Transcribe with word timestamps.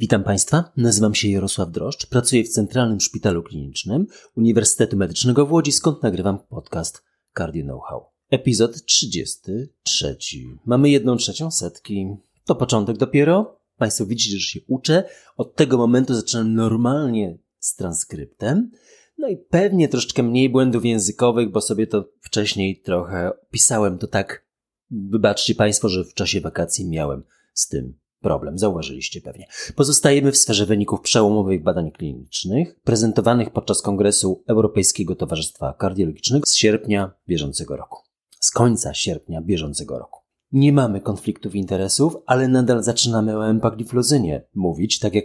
Witam 0.00 0.24
Państwa, 0.24 0.72
nazywam 0.76 1.14
się 1.14 1.28
Jarosław 1.28 1.70
Droszcz, 1.70 2.06
pracuję 2.06 2.44
w 2.44 2.48
Centralnym 2.48 3.00
Szpitalu 3.00 3.42
Klinicznym 3.42 4.06
Uniwersytetu 4.36 4.96
Medycznego 4.96 5.46
w 5.46 5.52
Łodzi, 5.52 5.72
skąd 5.72 6.02
nagrywam 6.02 6.38
podcast 6.38 7.02
Cardio 7.38 7.64
Know-how. 7.64 8.04
Epizod 8.30 8.84
33. 8.84 10.18
Mamy 10.66 10.90
jedną 10.90 11.16
trzecią 11.16 11.50
setki. 11.50 12.16
To 12.44 12.54
początek 12.54 12.96
dopiero. 12.96 13.60
Państwo 13.76 14.06
widzicie, 14.06 14.38
że 14.38 14.46
się 14.46 14.60
uczę. 14.68 15.04
Od 15.36 15.56
tego 15.56 15.78
momentu 15.78 16.14
zaczynam 16.14 16.54
normalnie 16.54 17.38
z 17.58 17.76
transkryptem. 17.76 18.70
No 19.18 19.28
i 19.28 19.36
pewnie 19.36 19.88
troszeczkę 19.88 20.22
mniej 20.22 20.50
błędów 20.50 20.84
językowych, 20.84 21.50
bo 21.50 21.60
sobie 21.60 21.86
to 21.86 22.08
wcześniej 22.20 22.80
trochę 22.80 23.32
pisałem 23.50 23.98
to 23.98 24.06
tak. 24.06 24.46
Wybaczcie 24.90 25.54
Państwo, 25.54 25.88
że 25.88 26.04
w 26.04 26.14
czasie 26.14 26.40
wakacji 26.40 26.88
miałem 26.88 27.22
z 27.54 27.68
tym 27.68 28.00
problem, 28.20 28.58
zauważyliście 28.58 29.20
pewnie. 29.20 29.46
Pozostajemy 29.76 30.32
w 30.32 30.36
sferze 30.36 30.66
wyników 30.66 31.00
przełomowych 31.00 31.62
badań 31.62 31.90
klinicznych, 31.90 32.80
prezentowanych 32.84 33.50
podczas 33.50 33.82
Kongresu 33.82 34.42
Europejskiego 34.46 35.14
Towarzystwa 35.14 35.74
Kardiologicznego 35.78 36.46
z 36.46 36.54
sierpnia 36.54 37.12
bieżącego 37.28 37.76
roku. 37.76 37.98
Z 38.40 38.50
końca 38.50 38.94
sierpnia 38.94 39.42
bieżącego 39.42 39.98
roku. 39.98 40.20
Nie 40.52 40.72
mamy 40.72 41.00
konfliktów 41.00 41.54
interesów, 41.54 42.16
ale 42.26 42.48
nadal 42.48 42.82
zaczynamy 42.82 43.38
o 43.38 43.48
empagliflozynie 43.48 44.44
mówić, 44.54 44.98
tak 44.98 45.14
jak 45.14 45.24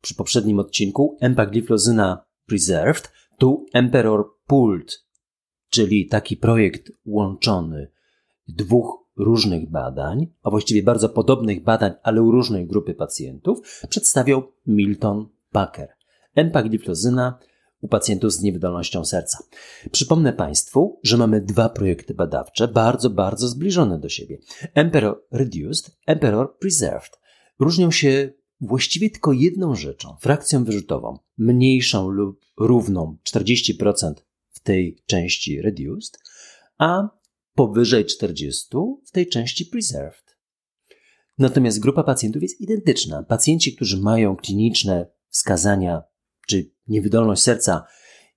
przy 0.00 0.14
poprzednim 0.14 0.58
odcinku. 0.58 1.16
Empagliflozyna 1.20 2.24
Preserved 2.46 3.12
tu 3.38 3.66
Emperor 3.72 4.24
Pooled, 4.46 5.04
czyli 5.70 6.08
taki 6.08 6.36
projekt 6.36 6.92
łączony 7.04 7.90
dwóch 8.48 9.05
różnych 9.16 9.70
badań, 9.70 10.26
a 10.42 10.50
właściwie 10.50 10.82
bardzo 10.82 11.08
podobnych 11.08 11.62
badań, 11.62 11.92
ale 12.02 12.22
u 12.22 12.30
różnej 12.30 12.66
grupy 12.66 12.94
pacjentów, 12.94 13.82
przedstawiał 13.88 14.52
Milton 14.66 15.28
Packer. 15.52 15.88
Empagliflozyna 16.34 17.38
u 17.80 17.88
pacjentów 17.88 18.32
z 18.32 18.42
niewydolnością 18.42 19.04
serca. 19.04 19.38
Przypomnę 19.90 20.32
Państwu, 20.32 21.00
że 21.02 21.16
mamy 21.16 21.40
dwa 21.40 21.68
projekty 21.68 22.14
badawcze, 22.14 22.68
bardzo, 22.68 23.10
bardzo 23.10 23.48
zbliżone 23.48 23.98
do 23.98 24.08
siebie. 24.08 24.38
Emperor 24.74 25.22
Reduced, 25.30 25.96
Emperor 26.06 26.58
Preserved. 26.58 27.20
Różnią 27.58 27.90
się 27.90 28.32
właściwie 28.60 29.10
tylko 29.10 29.32
jedną 29.32 29.74
rzeczą, 29.74 30.16
frakcją 30.20 30.64
wyrzutową, 30.64 31.18
mniejszą 31.38 32.08
lub 32.08 32.40
równą 32.58 33.16
40% 33.24 34.14
w 34.50 34.60
tej 34.60 34.98
części 35.06 35.62
Reduced, 35.62 36.18
a 36.78 37.08
powyżej 37.56 38.04
40 38.04 38.68
w 39.06 39.10
tej 39.10 39.28
części 39.28 39.66
preserved. 39.66 40.36
Natomiast 41.38 41.80
grupa 41.80 42.02
pacjentów 42.02 42.42
jest 42.42 42.60
identyczna. 42.60 43.22
Pacjenci, 43.22 43.76
którzy 43.76 44.00
mają 44.00 44.36
kliniczne 44.36 45.06
wskazania 45.28 46.02
czy 46.48 46.70
niewydolność 46.88 47.42
serca 47.42 47.84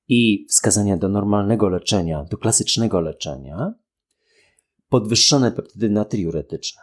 i 0.07 0.45
wskazania 0.49 0.97
do 0.97 1.09
normalnego 1.09 1.69
leczenia, 1.69 2.23
do 2.23 2.37
klasycznego 2.37 3.01
leczenia, 3.01 3.73
podwyższone 4.89 5.51
peptydy 5.51 5.89
natriuretyczne. 5.89 6.81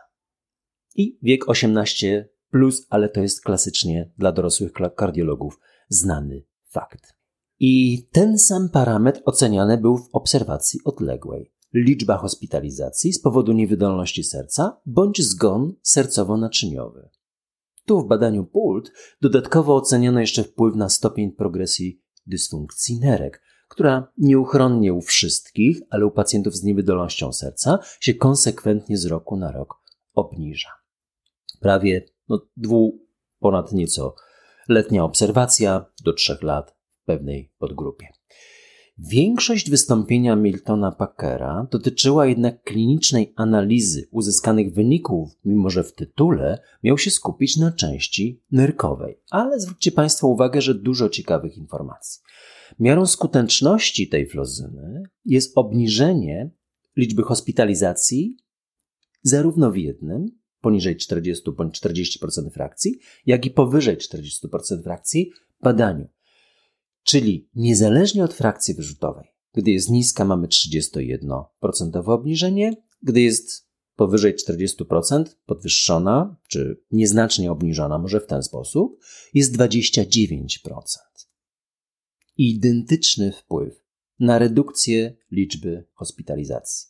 I 0.95 1.19
wiek 1.23 1.49
18 1.49 2.29
plus, 2.51 2.87
ale 2.91 3.09
to 3.09 3.21
jest 3.21 3.45
klasycznie 3.45 4.13
dla 4.19 4.33
dorosłych 4.33 4.73
kardiologów 4.97 5.61
znany 5.89 6.45
fakt. 6.69 7.17
I 7.59 8.03
ten 8.13 8.39
sam 8.39 8.69
parametr 8.69 9.21
oceniany 9.25 9.79
był 9.79 9.99
w 9.99 10.09
obserwacji 10.13 10.81
odległej 10.85 11.53
liczba 11.75 12.17
hospitalizacji 12.17 13.13
z 13.13 13.21
powodu 13.21 13.53
niewydolności 13.53 14.25
serca 14.25 14.81
bądź 14.87 15.23
zgon 15.23 15.75
sercowo-naczyniowy. 15.83 17.09
Tu 17.87 18.01
w 18.01 18.07
badaniu 18.07 18.45
PULT 18.45 18.93
dodatkowo 19.21 19.77
oceniono 19.77 20.21
jeszcze 20.21 20.45
wpływ 20.45 20.75
na 20.75 20.89
stopień 20.89 21.33
progresji 21.33 22.03
dysfunkcji 22.27 23.01
nerek, 23.01 23.43
która 23.69 24.13
nieuchronnie 24.19 24.95
u 24.95 25.01
wszystkich, 25.01 25.81
ale 25.91 26.07
u 26.07 26.11
pacjentów 26.11 26.57
z 26.57 26.63
niewydolnością 26.63 27.33
serca 27.33 27.79
się 28.01 28.15
konsekwentnie 28.15 28.99
z 28.99 29.07
roku 29.07 29.37
na 29.37 29.53
rok 29.53 29.75
obniża. 30.15 30.71
Prawie 31.61 32.05
no, 32.29 32.41
dwu, 32.57 33.07
ponad 33.39 33.73
nieco 33.73 34.15
letnia 34.69 35.05
obserwacja 35.05 35.87
do 36.05 36.13
trzech 36.13 36.43
lat 36.43 36.77
w 36.89 37.05
pewnej 37.05 37.53
podgrupie. 37.59 38.16
Większość 38.99 39.71
wystąpienia 39.71 40.37
Miltona 40.37 40.93
Packera 40.93 41.67
dotyczyła 41.71 42.27
jednak 42.27 42.63
klinicznej 42.63 43.33
analizy 43.37 44.09
uzyskanych 44.11 44.75
wyników, 44.75 45.31
mimo 45.45 45.71
że 45.71 45.85
w 45.85 45.95
tytule 45.95 46.59
miał 46.83 46.99
się 46.99 47.11
skupić 47.11 47.57
na 47.57 47.73
części 47.73 48.43
nerkowej. 48.51 49.21
Ale 49.31 49.61
zwróćcie 49.61 49.93
Państwo 49.93 50.29
uwagę, 50.29 50.61
że 50.61 50.75
dużo 50.75 51.09
ciekawych 51.09 51.57
informacji. 51.57 52.23
Miarą 52.79 53.07
skuteczności 53.07 54.09
tej 54.09 54.29
flozyny 54.29 55.03
jest 55.25 55.53
obniżenie 55.59 56.51
liczby 56.97 57.23
hospitalizacji 57.23 58.37
zarówno 59.23 59.71
w 59.71 59.77
jednym, 59.77 60.27
poniżej 60.61 60.97
40 60.97 61.51
bądź 61.57 61.81
40% 61.81 62.51
frakcji, 62.51 62.99
jak 63.27 63.47
i 63.47 63.51
powyżej 63.51 63.97
40% 63.97 64.83
frakcji 64.83 65.31
badaniu. 65.63 66.16
Czyli 67.07 67.49
niezależnie 67.55 68.25
od 68.25 68.35
frakcji 68.35 68.75
wyrzutowej, 68.75 69.29
gdy 69.55 69.71
jest 69.71 69.91
niska, 69.91 70.25
mamy 70.25 70.49
31% 70.49 71.45
obniżenie, 72.07 72.73
gdy 73.03 73.21
jest 73.21 73.69
powyżej 73.97 74.35
40%, 74.35 75.25
podwyższona, 75.47 76.37
czy 76.49 76.83
nieznacznie 76.91 77.53
obniżona, 77.53 77.99
może 77.99 78.21
w 78.21 78.27
ten 78.27 78.43
sposób, 78.43 79.01
jest 79.35 79.57
29%. 79.57 80.49
Identyczny 82.37 83.33
wpływ 83.33 83.85
na 84.19 84.39
redukcję 84.39 85.17
liczby 85.31 85.85
hospitalizacji. 85.93 86.89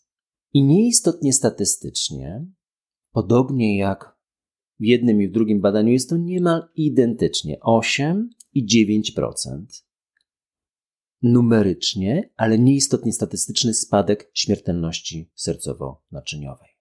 I 0.52 0.62
nieistotnie 0.62 1.32
statystycznie, 1.32 2.46
podobnie 3.12 3.78
jak 3.78 4.16
w 4.80 4.84
jednym 4.84 5.22
i 5.22 5.28
w 5.28 5.32
drugim 5.32 5.60
badaniu, 5.60 5.92
jest 5.92 6.10
to 6.10 6.16
niemal 6.16 6.68
identycznie 6.74 7.60
8 7.60 8.30
i 8.52 8.86
9% 9.14 9.85
numerycznie, 11.22 12.30
ale 12.36 12.58
nieistotnie 12.58 13.12
statystyczny 13.12 13.74
spadek 13.74 14.30
śmiertelności 14.34 15.30
sercowo-naczyniowej. 15.36 16.76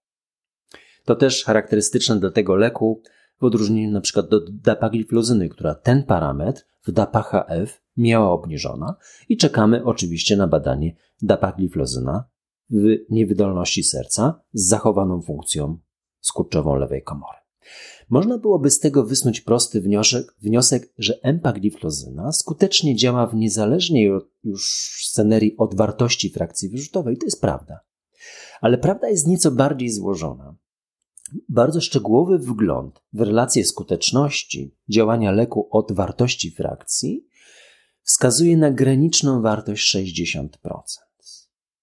To 1.05 1.15
też 1.15 1.43
charakterystyczne 1.43 2.19
dla 2.19 2.31
tego 2.31 2.55
leku 2.55 3.01
w 3.41 3.43
odróżnieniu 3.43 3.91
przykład 4.01 4.29
do 4.29 4.39
dapagliflozyny, 4.51 5.49
która 5.49 5.75
ten 5.75 6.03
parametr 6.03 6.65
w 6.87 6.91
DAPA-HF 6.91 7.67
miała 7.97 8.31
obniżona 8.31 8.95
i 9.29 9.37
czekamy 9.37 9.83
oczywiście 9.83 10.37
na 10.37 10.47
badanie 10.47 10.95
dapagliflozyna 11.21 12.23
w 12.69 12.83
niewydolności 13.09 13.83
serca 13.83 14.41
z 14.53 14.67
zachowaną 14.67 15.21
funkcją 15.21 15.77
skurczową 16.21 16.75
lewej 16.75 17.03
komory. 17.03 17.37
Można 18.09 18.37
byłoby 18.37 18.69
z 18.69 18.79
tego 18.79 19.03
wysnuć 19.03 19.41
prosty 19.41 19.81
wniosek, 19.81 20.35
wniosek 20.41 20.93
że 20.97 21.19
empagliflozyna 21.23 22.31
skutecznie 22.31 22.95
działa 22.95 23.27
w 23.27 23.35
niezależnej 23.35 24.11
już 24.43 24.71
scenerii 25.03 25.57
od 25.57 25.75
wartości 25.75 26.29
frakcji 26.29 26.69
wyrzutowej. 26.69 27.17
To 27.17 27.25
jest 27.25 27.41
prawda. 27.41 27.79
Ale 28.61 28.77
prawda 28.77 29.09
jest 29.09 29.27
nieco 29.27 29.51
bardziej 29.51 29.89
złożona. 29.89 30.55
Bardzo 31.49 31.81
szczegółowy 31.81 32.39
wgląd 32.39 33.01
w 33.13 33.21
relację 33.21 33.65
skuteczności 33.65 34.75
działania 34.89 35.31
leku 35.31 35.67
od 35.71 35.91
wartości 35.91 36.51
frakcji 36.51 37.27
wskazuje 38.01 38.57
na 38.57 38.71
graniczną 38.71 39.41
wartość 39.41 39.95
60%. 39.95 40.47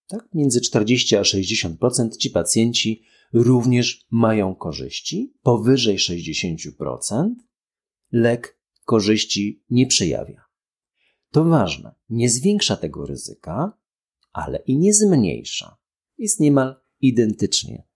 Tak? 0.09 0.29
Między 0.35 0.61
40 0.61 1.17
a 1.17 1.23
60% 1.23 2.17
ci 2.17 2.31
pacjenci 2.31 3.03
również 3.33 4.07
mają 4.11 4.55
korzyści. 4.55 5.35
Powyżej 5.43 5.99
60% 5.99 7.31
lek 8.13 8.59
korzyści 8.85 9.65
nie 9.71 9.87
przejawia. 9.87 10.45
To 11.31 11.45
ważne, 11.45 11.95
nie 12.09 12.31
zwiększa 12.31 12.77
tego 12.77 13.07
ryzyka, 13.07 13.73
ale 14.33 14.59
i 14.59 14.79
nie 14.79 14.95
zmniejsza. 14.95 15.77
Jest 16.19 16.41
niemal 16.41 16.77
identycznie 17.01 17.93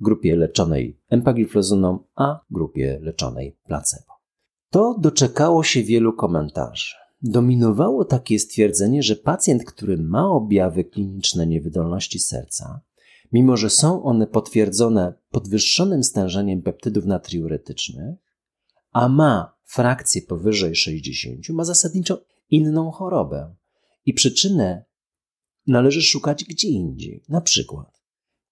grupie 0.00 0.36
leczonej 0.36 1.00
empagliflozyną, 1.08 1.98
a 2.14 2.40
grupie 2.50 2.98
leczonej 3.02 3.58
placebo. 3.64 4.12
To 4.70 4.98
doczekało 5.00 5.64
się 5.64 5.82
wielu 5.82 6.12
komentarzy. 6.12 6.94
Dominowało 7.22 8.04
takie 8.04 8.38
stwierdzenie, 8.38 9.02
że 9.02 9.16
pacjent, 9.16 9.64
który 9.64 9.98
ma 9.98 10.28
objawy 10.28 10.84
kliniczne 10.84 11.46
niewydolności 11.46 12.18
serca, 12.18 12.80
mimo 13.32 13.56
że 13.56 13.70
są 13.70 14.02
one 14.02 14.26
potwierdzone 14.26 15.14
podwyższonym 15.30 16.04
stężeniem 16.04 16.62
peptydów 16.62 17.04
natriuretycznych, 17.04 18.18
a 18.92 19.08
ma 19.08 19.56
frakcję 19.64 20.22
powyżej 20.22 20.76
60, 20.76 21.48
ma 21.48 21.64
zasadniczo 21.64 22.24
inną 22.50 22.90
chorobę. 22.90 23.54
I 24.06 24.14
przyczynę 24.14 24.84
należy 25.66 26.02
szukać 26.02 26.44
gdzie 26.44 26.68
indziej, 26.68 27.24
na 27.28 27.40
przykład 27.40 28.00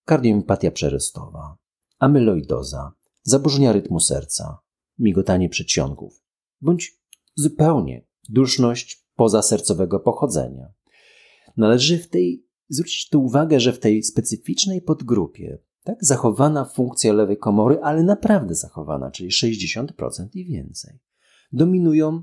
kardiomyopatia 0.04 0.70
przerystowa, 0.70 1.56
amyloidoza, 1.98 2.92
zaburzenia 3.22 3.72
rytmu 3.72 4.00
serca, 4.00 4.58
migotanie 4.98 5.48
przedsionków, 5.48 6.22
bądź 6.60 6.98
zupełnie 7.34 8.06
duszność 8.28 9.06
pozasercowego 9.16 10.00
pochodzenia. 10.00 10.72
Należy 11.56 11.98
w 11.98 12.08
tej 12.08 12.47
zwrócić 12.68 13.08
tu 13.08 13.24
uwagę, 13.24 13.60
że 13.60 13.72
w 13.72 13.78
tej 13.78 14.02
specyficznej 14.02 14.82
podgrupie 14.82 15.58
tak, 15.84 15.96
zachowana 16.00 16.64
funkcja 16.64 17.12
lewej 17.12 17.38
komory, 17.38 17.78
ale 17.82 18.02
naprawdę 18.02 18.54
zachowana, 18.54 19.10
czyli 19.10 19.30
60% 19.30 20.28
i 20.34 20.44
więcej, 20.44 20.98
dominują 21.52 22.22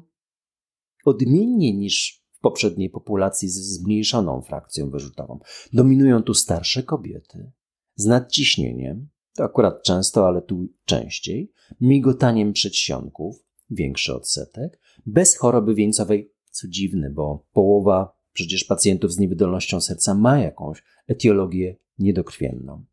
odmiennie 1.05 1.77
niż 1.77 2.25
w 2.31 2.39
poprzedniej 2.39 2.89
populacji 2.89 3.49
z 3.49 3.55
zmniejszoną 3.55 4.41
frakcją 4.41 4.89
wyrzutową. 4.89 5.39
Dominują 5.73 6.23
tu 6.23 6.33
starsze 6.33 6.83
kobiety 6.83 7.51
z 7.95 8.05
nadciśnieniem, 8.05 9.09
to 9.35 9.43
akurat 9.43 9.83
często, 9.83 10.27
ale 10.27 10.41
tu 10.41 10.67
częściej, 10.85 11.51
migotaniem 11.81 12.53
przedsionków, 12.53 13.45
większy 13.69 14.15
odsetek, 14.15 14.79
bez 15.05 15.37
choroby 15.37 15.75
wieńcowej, 15.75 16.33
co 16.51 16.67
dziwne, 16.67 17.09
bo 17.09 17.45
połowa 17.53 18.17
przecież 18.35 18.63
pacjentów 18.63 19.13
z 19.13 19.17
niewydolnością 19.17 19.81
serca 19.81 20.13
ma 20.13 20.39
jakąś 20.39 20.83
etiologię 21.07 21.75
niedokrwienną. 21.99 22.85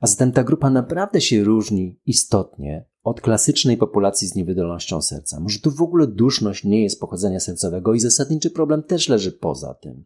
A 0.00 0.06
zatem 0.06 0.32
ta 0.32 0.44
grupa 0.44 0.70
naprawdę 0.70 1.20
się 1.20 1.44
różni 1.44 2.00
istotnie 2.06 2.84
od 3.02 3.20
klasycznej 3.20 3.76
populacji 3.76 4.28
z 4.28 4.34
niewydolnością 4.34 5.02
serca. 5.02 5.40
Może 5.40 5.58
tu 5.58 5.70
w 5.70 5.82
ogóle 5.82 6.06
duszność 6.06 6.64
nie 6.64 6.82
jest 6.82 7.00
pochodzenia 7.00 7.40
sercowego 7.40 7.94
i 7.94 8.00
zasadniczy 8.00 8.50
problem 8.50 8.82
też 8.82 9.08
leży 9.08 9.32
poza 9.32 9.74
tym. 9.74 10.04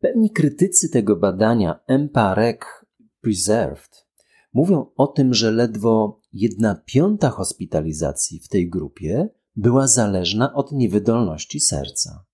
Pewni 0.00 0.30
krytycy 0.30 0.88
tego 0.88 1.16
badania 1.16 1.80
MPAREC 1.88 2.60
Preserved 3.20 4.06
mówią 4.52 4.86
o 4.96 5.06
tym, 5.06 5.34
że 5.34 5.50
ledwo 5.50 6.20
jedna 6.32 6.82
piąta 6.86 7.30
hospitalizacji 7.30 8.40
w 8.40 8.48
tej 8.48 8.70
grupie 8.70 9.28
była 9.56 9.86
zależna 9.86 10.54
od 10.54 10.72
niewydolności 10.72 11.60
serca. 11.60 12.24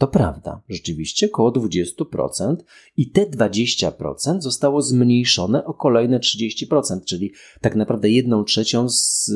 To 0.00 0.08
prawda, 0.08 0.62
rzeczywiście 0.68 1.26
około 1.26 1.52
20% 1.52 2.56
i 2.96 3.10
te 3.10 3.26
20% 3.26 4.40
zostało 4.40 4.82
zmniejszone 4.82 5.64
o 5.64 5.74
kolejne 5.74 6.18
30%, 6.18 7.04
czyli 7.04 7.32
tak 7.60 7.76
naprawdę 7.76 8.10
jedną 8.10 8.44
trzecią 8.44 8.88
z, 8.88 9.30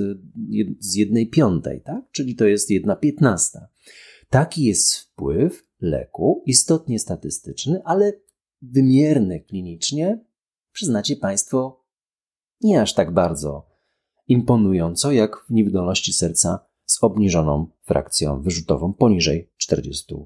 z 0.79 0.95
jednej 0.95 1.31
piątej, 1.31 1.81
tak? 1.81 2.11
czyli 2.11 2.37
to 2.37 2.45
jest 2.45 2.71
jedna 2.71 2.97
piętnasta. 2.97 3.69
Taki 4.29 4.65
jest 4.65 4.97
wpływ 4.97 5.63
leku, 5.81 6.43
istotnie 6.47 6.99
statystyczny, 6.99 7.83
ale 7.85 8.13
wymierny 8.63 9.41
klinicznie, 9.41 10.25
przyznacie 10.73 11.17
Państwo, 11.17 11.85
nie 12.61 12.83
aż 12.83 12.95
tak 12.95 13.15
bardzo 13.15 13.67
imponująco 14.29 15.13
jak 15.13 15.37
w 15.49 15.51
niewydolności 15.51 16.13
serca 16.13 16.74
z 16.87 16.99
obniżoną 17.05 17.67
frakcją 17.83 18.43
wyrzutową 18.43 18.93
poniżej 18.93 19.51
40%. 19.71 20.25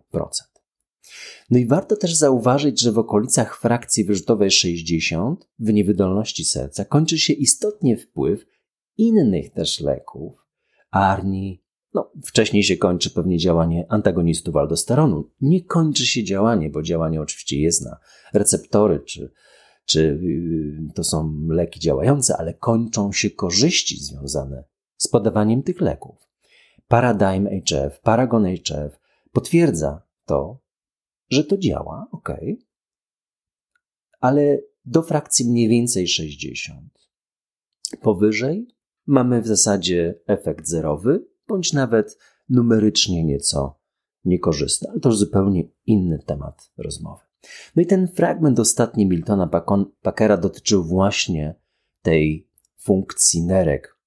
No 1.51 1.59
i 1.59 1.67
warto 1.67 1.97
też 1.97 2.15
zauważyć, 2.15 2.81
że 2.81 2.93
w 2.93 2.99
okolicach 2.99 3.61
frakcji 3.61 4.05
wyrzutowej 4.05 4.51
60 4.51 5.49
w 5.59 5.73
niewydolności 5.73 6.45
serca 6.45 6.85
kończy 6.85 7.19
się 7.19 7.33
istotnie 7.33 7.97
wpływ 7.97 8.47
innych 8.97 9.53
też 9.53 9.81
leków, 9.81 10.47
arni, 10.91 11.63
no, 11.95 12.13
wcześniej 12.25 12.63
się 12.63 12.77
kończy 12.77 13.11
pewnie 13.11 13.39
działanie 13.39 13.87
antagonistów 13.89 14.57
aldosteronu. 14.57 15.31
Nie 15.41 15.65
kończy 15.65 16.07
się 16.07 16.25
działanie, 16.25 16.71
bo 16.71 16.83
działanie 16.83 17.21
oczywiście 17.21 17.61
jest 17.61 17.85
na 17.85 17.99
receptory, 18.33 19.01
czy, 19.01 19.33
czy 19.85 20.21
yy, 20.23 20.93
to 20.95 21.05
są 21.05 21.47
leki 21.49 21.81
działające, 21.81 22.37
ale 22.37 22.55
kończą 22.55 23.13
się 23.13 23.31
korzyści 23.31 24.05
związane 24.05 24.65
z 24.97 25.09
podawaniem 25.09 25.63
tych 25.63 25.81
leków. 25.81 26.28
Paradigm 26.89 27.49
HF, 27.49 28.01
Paragon 28.01 28.45
HF 28.57 29.01
potwierdza 29.33 30.03
to, 30.25 30.61
że 31.31 31.45
to 31.45 31.59
działa, 31.59 32.07
ok, 32.13 32.29
ale 34.21 34.59
do 34.85 35.03
frakcji 35.03 35.51
mniej 35.51 35.69
więcej 35.69 36.09
60. 36.09 37.09
Powyżej 38.03 38.69
mamy 39.07 39.43
w 39.43 39.47
zasadzie 39.47 40.21
efekt 40.27 40.67
zerowy, 40.67 41.25
bądź 41.49 41.73
nawet 41.73 42.19
numerycznie 42.49 43.25
nieco 43.25 43.81
niekorzystny, 44.25 44.91
ale 44.91 45.01
to 45.01 45.09
już 45.09 45.19
zupełnie 45.19 45.65
inny 45.87 46.19
temat 46.27 46.71
rozmowy. 46.79 47.23
No 47.77 47.83
i 47.83 47.87
ten 47.87 48.09
fragment 48.09 48.59
ostatni 48.61 49.07
Miltona 49.07 49.51
Packera 50.03 50.37
dotyczył 50.37 50.85
właśnie 50.85 51.55
tej 52.03 52.49
funkcji 52.77 53.43
nerek 53.43 53.98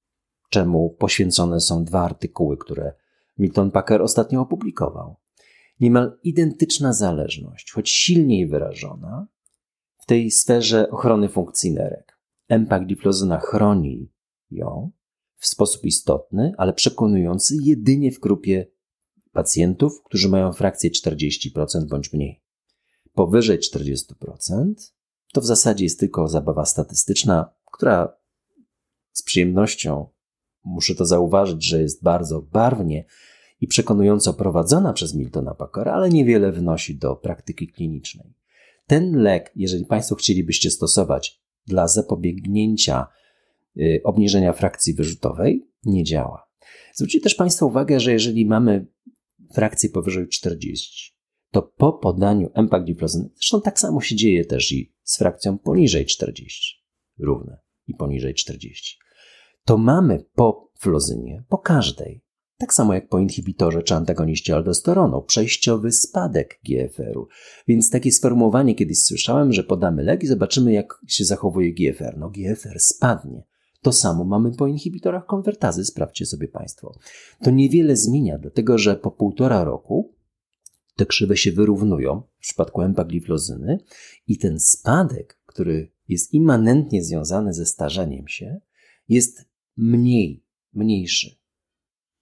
czemu 0.51 0.89
poświęcone 0.89 1.61
są 1.61 1.83
dwa 1.83 2.01
artykuły, 2.01 2.57
które 2.57 2.93
Milton 3.37 3.71
Packer 3.71 4.01
ostatnio 4.01 4.41
opublikował. 4.41 5.15
Niemal 5.79 6.19
identyczna 6.23 6.93
zależność, 6.93 7.71
choć 7.71 7.89
silniej 7.89 8.47
wyrażona, 8.47 9.27
w 9.97 10.05
tej 10.05 10.31
sferze 10.31 10.89
ochrony 10.89 11.29
funkcji 11.29 11.71
nerek. 11.73 12.17
Empagliflozyna 12.47 13.39
chroni 13.39 14.11
ją 14.51 14.91
w 15.37 15.47
sposób 15.47 15.85
istotny, 15.85 16.53
ale 16.57 16.73
przekonujący 16.73 17.55
jedynie 17.61 18.11
w 18.11 18.19
grupie 18.19 18.67
pacjentów, 19.31 20.03
którzy 20.03 20.29
mają 20.29 20.53
frakcję 20.53 20.89
40% 20.89 21.87
bądź 21.89 22.13
mniej. 22.13 22.43
Powyżej 23.13 23.59
40% 23.59 24.73
to 25.33 25.41
w 25.41 25.45
zasadzie 25.45 25.83
jest 25.83 25.99
tylko 25.99 26.27
zabawa 26.27 26.65
statystyczna, 26.65 27.53
która 27.65 28.13
z 29.11 29.23
przyjemnością 29.23 30.09
muszę 30.63 30.95
to 30.95 31.05
zauważyć, 31.05 31.65
że 31.65 31.81
jest 31.81 32.03
bardzo 32.03 32.41
barwnie 32.41 33.05
i 33.61 33.67
przekonująco 33.67 34.33
prowadzona 34.33 34.93
przez 34.93 35.13
Miltona 35.13 35.55
Packera, 35.55 35.93
ale 35.93 36.09
niewiele 36.09 36.51
wnosi 36.51 36.97
do 36.97 37.15
praktyki 37.15 37.67
klinicznej. 37.67 38.33
Ten 38.87 39.15
lek, 39.15 39.51
jeżeli 39.55 39.85
Państwo 39.85 40.15
chcielibyście 40.15 40.71
stosować 40.71 41.41
dla 41.67 41.87
zapobiegnięcia 41.87 43.07
y, 43.77 44.01
obniżenia 44.03 44.53
frakcji 44.53 44.93
wyrzutowej, 44.93 45.67
nie 45.83 46.03
działa. 46.03 46.47
Zwróćcie 46.93 47.21
też 47.21 47.35
Państwo 47.35 47.65
uwagę, 47.65 47.99
że 47.99 48.11
jeżeli 48.11 48.45
mamy 48.45 48.85
frakcję 49.53 49.89
powyżej 49.89 50.27
40, 50.27 51.15
to 51.51 51.61
po 51.61 51.93
podaniu 51.93 52.49
empagliflozyny, 52.53 53.29
zresztą 53.35 53.61
tak 53.61 53.79
samo 53.79 54.01
się 54.01 54.15
dzieje 54.15 54.45
też 54.45 54.71
i 54.71 54.93
z 55.03 55.17
frakcją 55.17 55.57
poniżej 55.57 56.05
40, 56.05 56.85
równe 57.19 57.57
i 57.87 57.93
poniżej 57.93 58.33
40, 58.33 58.97
to 59.65 59.77
mamy 59.77 60.25
po 60.35 60.71
flozynie, 60.79 61.43
po 61.49 61.57
każdej, 61.57 62.23
tak 62.61 62.73
samo 62.73 62.93
jak 62.93 63.09
po 63.09 63.19
inhibitorze 63.19 63.83
czy 63.83 63.95
antagoniście 63.95 64.55
aldosteronu, 64.55 65.21
przejściowy 65.21 65.91
spadek 65.91 66.59
GFR-u. 66.63 67.27
Więc 67.67 67.89
takie 67.89 68.11
sformułowanie 68.11 68.75
kiedyś 68.75 69.03
słyszałem, 69.03 69.53
że 69.53 69.63
podamy 69.63 70.03
lek 70.03 70.23
i 70.23 70.27
zobaczymy, 70.27 70.73
jak 70.73 71.01
się 71.07 71.25
zachowuje 71.25 71.73
GFR. 71.73 72.17
No, 72.17 72.29
GFR 72.29 72.79
spadnie. 72.79 73.43
To 73.81 73.91
samo 73.91 74.23
mamy 74.23 74.51
po 74.51 74.67
inhibitorach 74.67 75.25
konwertazy, 75.25 75.85
sprawdźcie 75.85 76.25
sobie 76.25 76.47
Państwo. 76.47 76.95
To 77.43 77.51
niewiele 77.51 77.95
zmienia, 77.95 78.37
dlatego 78.37 78.77
że 78.77 78.95
po 78.95 79.11
półtora 79.11 79.63
roku 79.63 80.15
te 80.95 81.05
krzywe 81.05 81.37
się 81.37 81.51
wyrównują 81.51 82.21
w 82.37 82.41
przypadku 82.41 82.81
empagliflozyny 82.81 83.77
i 84.27 84.37
ten 84.37 84.59
spadek, 84.59 85.39
który 85.45 85.91
jest 86.07 86.33
immanentnie 86.33 87.03
związany 87.03 87.53
ze 87.53 87.65
starzeniem 87.65 88.27
się, 88.27 88.59
jest 89.09 89.50
mniej, 89.81 90.43
mniejszy. 90.73 91.35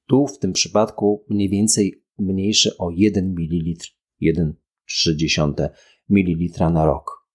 Tu 0.08 0.28
w 0.28 0.40
tym 0.40 0.54
przypadku 0.54 1.26
mniej 1.30 1.50
więcej 1.50 2.04
mniejszy 2.18 2.78
o 2.78 2.90
1 2.92 3.36
ml, 3.38 3.76
1,3 4.22 5.70
ml 6.10 6.72
na 6.74 6.86
rok. 6.86 7.28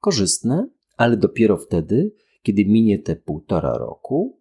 Korzystne, 0.00 0.68
ale 0.96 1.16
dopiero 1.16 1.56
wtedy, 1.56 2.14
kiedy 2.42 2.64
minie 2.64 2.98
te 2.98 3.16
półtora 3.16 3.78
roku, 3.78 4.40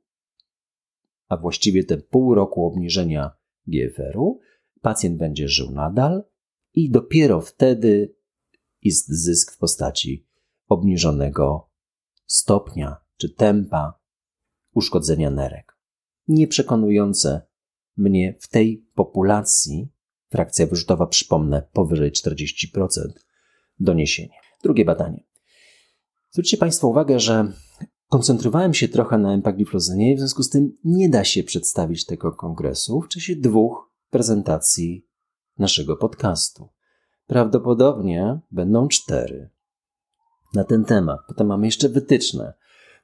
a 1.27 1.37
właściwie 1.37 1.83
te 1.83 1.97
pół 1.97 2.35
roku 2.35 2.65
obniżenia 2.65 3.31
GFR-u, 3.67 4.39
pacjent 4.81 5.17
będzie 5.17 5.47
żył 5.47 5.71
nadal 5.71 6.23
i 6.73 6.89
dopiero 6.89 7.41
wtedy 7.41 8.15
jest 8.81 9.07
zysk 9.07 9.55
w 9.55 9.57
postaci 9.57 10.25
obniżonego 10.67 11.69
stopnia 12.25 12.97
czy 13.17 13.29
tempa 13.29 14.02
uszkodzenia 14.73 15.29
nerek. 15.29 15.77
Nieprzekonujące 16.27 17.41
mnie 17.97 18.35
w 18.39 18.47
tej 18.47 18.85
populacji, 18.95 19.89
frakcja 20.29 20.67
wyrzutowa, 20.67 21.07
przypomnę, 21.07 21.67
powyżej 21.73 22.11
40% 22.11 22.77
doniesienie. 23.79 24.35
Drugie 24.63 24.85
badanie. 24.85 25.23
Zwróćcie 26.31 26.57
Państwo 26.57 26.87
uwagę, 26.87 27.19
że 27.19 27.53
koncentrowałem 28.09 28.73
się 28.73 28.87
trochę 28.87 29.17
na 29.17 29.33
empagliflozynie 29.33 30.15
w 30.15 30.19
związku 30.19 30.43
z 30.43 30.49
tym 30.49 30.77
nie 30.83 31.09
da 31.09 31.23
się 31.23 31.43
przedstawić 31.43 32.05
tego 32.05 32.31
kongresu 32.31 33.01
w 33.01 33.07
czasie 33.07 33.35
dwóch 33.35 33.91
prezentacji 34.09 35.07
naszego 35.57 35.97
podcastu. 35.97 36.69
Prawdopodobnie 37.27 38.39
będą 38.51 38.87
cztery 38.87 39.49
na 40.53 40.63
ten 40.63 40.85
temat. 40.85 41.19
Potem 41.27 41.47
mamy 41.47 41.65
jeszcze 41.65 41.89
wytyczne. 41.89 42.53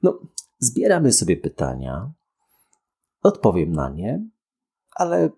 No, 0.02 0.20
Zbieramy 0.60 1.12
sobie 1.12 1.36
pytania, 1.36 2.12
odpowiem 3.22 3.72
na 3.72 3.90
nie, 3.90 4.28
ale 4.96 5.30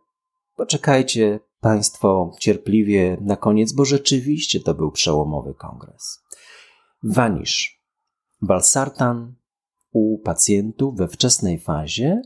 Poczekajcie 0.57 1.41
Państwo 1.61 2.33
cierpliwie 2.41 3.19
na 3.21 3.37
koniec, 3.37 3.73
bo 3.73 3.85
rzeczywiście 3.85 4.61
to 4.61 4.75
był 4.75 4.93
przełomowy 4.93 5.55
kongres. 5.55 6.23
Wanisz. 7.03 7.83
Valsartan 8.43 9.35
u 9.93 10.19
pacjentów 10.19 10.97
we 10.97 11.09
wczesnej 11.09 11.59
fazie 11.59 12.23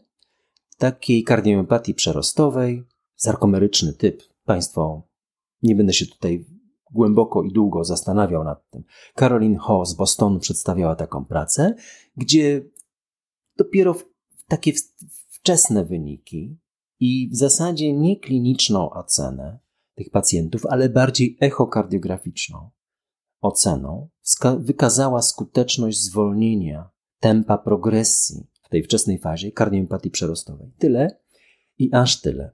takiej 0.79 1.25
kardiomiopatii 1.25 1.95
przerostowej, 1.95 2.85
sarkomeryczny 3.17 3.93
typ. 3.93 4.23
Państwo, 4.45 5.03
nie 5.63 5.75
będę 5.75 5.93
się 5.93 6.07
tutaj 6.07 6.45
głęboko 6.91 7.43
i 7.43 7.53
długo 7.53 7.85
zastanawiał 7.85 8.45
nad 8.45 8.71
tym. 8.71 8.85
Caroline 9.15 9.59
Ho 9.59 9.87
z 9.87 9.95
Bostonu 9.95 10.39
przedstawiała 10.39 10.97
taką 10.97 11.25
pracę, 11.25 11.75
gdzie 12.17 12.63
dopiero 13.57 13.97
takie 14.49 14.73
wczesne 15.29 15.85
wyniki 15.85 16.59
i 17.01 17.31
w 17.33 17.37
zasadzie 17.37 17.93
nie 17.93 18.21
kliniczną 18.21 18.91
ocenę 18.91 19.59
tych 19.95 20.11
pacjentów, 20.11 20.67
ale 20.67 20.89
bardziej 20.89 21.37
echokardiograficzną 21.41 22.71
oceną 23.41 24.09
wykazała 24.59 25.23
skuteczność 25.23 26.03
zwolnienia 26.03 26.91
tempa 27.21 27.59
progresji 27.59 28.47
w 28.63 28.69
tej 28.69 28.83
wczesnej 28.83 29.19
fazie 29.19 29.53
kardiomiopatii 29.53 30.11
przerostowej. 30.11 30.73
Tyle 30.79 31.21
i 31.79 31.93
aż 31.93 32.21
tyle. 32.21 32.53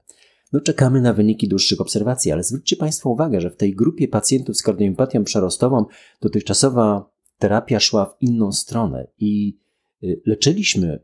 No 0.53 0.61
czekamy 0.61 1.01
na 1.01 1.13
wyniki 1.13 1.47
dłuższych 1.47 1.81
obserwacji, 1.81 2.31
ale 2.31 2.43
zwróćcie 2.43 2.75
Państwo 2.75 3.09
uwagę, 3.09 3.41
że 3.41 3.51
w 3.51 3.55
tej 3.55 3.75
grupie 3.75 4.07
pacjentów 4.07 4.57
z 4.57 4.63
kardiomiopatii 4.63 5.23
przerostową 5.23 5.85
dotychczasowa 6.21 7.11
terapia 7.37 7.79
szła 7.79 8.05
w 8.05 8.21
inną 8.21 8.51
stronę 8.51 9.07
i 9.17 9.59
leczyliśmy, 10.25 10.99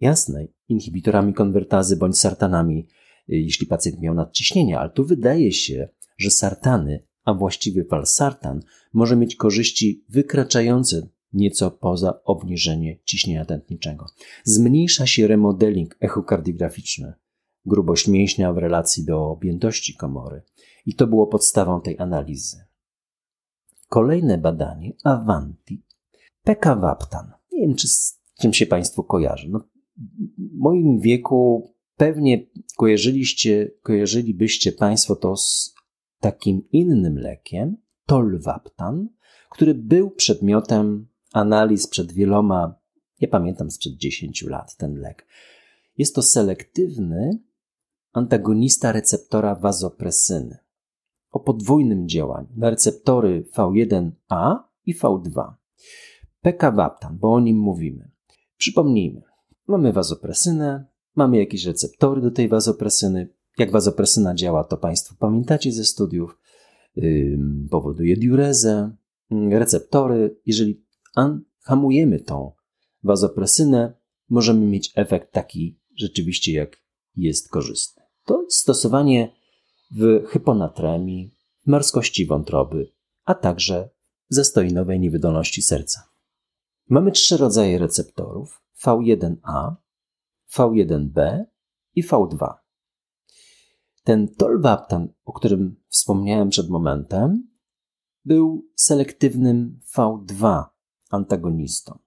jasne, 0.00 0.46
inhibitorami 0.68 1.34
konwertazy 1.34 1.96
bądź 1.96 2.18
sartanami, 2.18 2.86
y, 3.28 3.36
jeśli 3.36 3.66
pacjent 3.66 4.00
miał 4.00 4.14
nadciśnienie, 4.14 4.78
ale 4.78 4.90
tu 4.90 5.04
wydaje 5.04 5.52
się, 5.52 5.88
że 6.18 6.30
sartany, 6.30 7.06
a 7.24 7.34
właściwie 7.34 7.84
valsartan, 7.84 8.60
może 8.92 9.16
mieć 9.16 9.36
korzyści 9.36 10.04
wykraczające 10.08 11.08
nieco 11.32 11.70
poza 11.70 12.24
obniżenie 12.24 12.98
ciśnienia 13.04 13.44
tętniczego. 13.44 14.06
Zmniejsza 14.44 15.06
się 15.06 15.26
remodeling 15.26 15.96
echokardiograficzny, 16.00 17.14
grubość 17.64 18.08
mięśnia 18.08 18.52
w 18.52 18.58
relacji 18.58 19.04
do 19.04 19.30
objętości 19.30 19.94
komory. 19.94 20.42
I 20.86 20.94
to 20.94 21.06
było 21.06 21.26
podstawą 21.26 21.80
tej 21.80 21.98
analizy. 21.98 22.64
Kolejne 23.88 24.38
badanie, 24.38 24.92
Avanti, 25.04 25.82
Pekawaptan. 26.42 27.32
Nie 27.52 27.66
wiem, 27.66 27.76
czy 27.76 27.88
czym 28.40 28.52
się 28.52 28.66
Państwu 28.66 29.04
kojarzy. 29.04 29.48
No, 29.48 29.58
w 30.38 30.58
moim 30.58 31.00
wieku 31.00 31.70
pewnie 31.96 32.46
kojarzyliście, 32.76 33.70
kojarzylibyście 33.82 34.72
Państwo 34.72 35.16
to 35.16 35.36
z 35.36 35.74
takim 36.20 36.68
innym 36.72 37.18
lekiem, 37.18 37.76
Tolvaptan, 38.06 39.08
który 39.50 39.74
był 39.74 40.10
przedmiotem 40.10 41.08
analiz 41.32 41.86
przed 41.86 42.12
wieloma, 42.12 42.74
nie 43.20 43.28
pamiętam 43.28 43.70
sprzed 43.70 43.96
10 43.96 44.42
lat 44.42 44.76
ten 44.76 44.94
lek. 44.94 45.26
Jest 45.98 46.14
to 46.14 46.22
selektywny 46.22 47.30
antagonista 48.12 48.92
receptora 48.92 49.54
wazopresyny 49.54 50.58
o 51.30 51.40
podwójnym 51.40 52.08
działaniu 52.08 52.48
na 52.56 52.70
receptory 52.70 53.44
V1A 53.56 54.58
i 54.86 54.94
V2. 54.94 55.52
Pekawaptan, 56.40 57.18
bo 57.18 57.34
o 57.34 57.40
nim 57.40 57.58
mówimy. 57.58 58.09
Przypomnijmy, 58.60 59.22
mamy 59.68 59.92
wazopresynę, 59.92 60.86
mamy 61.16 61.38
jakieś 61.38 61.64
receptory 61.64 62.20
do 62.20 62.30
tej 62.30 62.48
wazopresyny. 62.48 63.28
Jak 63.58 63.70
wazopresyna 63.70 64.34
działa, 64.34 64.64
to 64.64 64.76
Państwo 64.76 65.14
pamiętacie 65.18 65.72
ze 65.72 65.84
studiów. 65.84 66.38
Powoduje 67.70 68.16
diurezę. 68.16 68.96
Receptory, 69.50 70.40
jeżeli 70.46 70.84
hamujemy 71.60 72.20
tą 72.20 72.52
wazopresynę, 73.02 73.92
możemy 74.28 74.66
mieć 74.66 74.92
efekt 74.96 75.32
taki 75.32 75.80
rzeczywiście, 75.96 76.52
jak 76.52 76.76
jest 77.16 77.48
korzystny. 77.48 78.02
To 78.24 78.42
jest 78.42 78.58
stosowanie 78.58 79.32
w 79.90 80.26
hyponatremii, 80.26 81.34
w 81.64 81.66
marskości 81.66 82.26
wątroby, 82.26 82.92
a 83.24 83.34
także 83.34 83.90
zastoinowej 84.28 85.00
niewydolności 85.00 85.62
serca. 85.62 86.09
Mamy 86.90 87.12
trzy 87.12 87.36
rodzaje 87.36 87.78
receptorów: 87.78 88.62
V1A, 88.84 89.74
V1B 90.54 91.44
i 91.94 92.04
V2. 92.04 92.54
Ten 94.04 94.28
tolvaptan, 94.28 95.08
o 95.24 95.32
którym 95.32 95.76
wspomniałem 95.88 96.50
przed 96.50 96.68
momentem, 96.68 97.48
był 98.24 98.68
selektywnym 98.76 99.80
V2 99.96 100.64
antagonistą. 101.10 101.98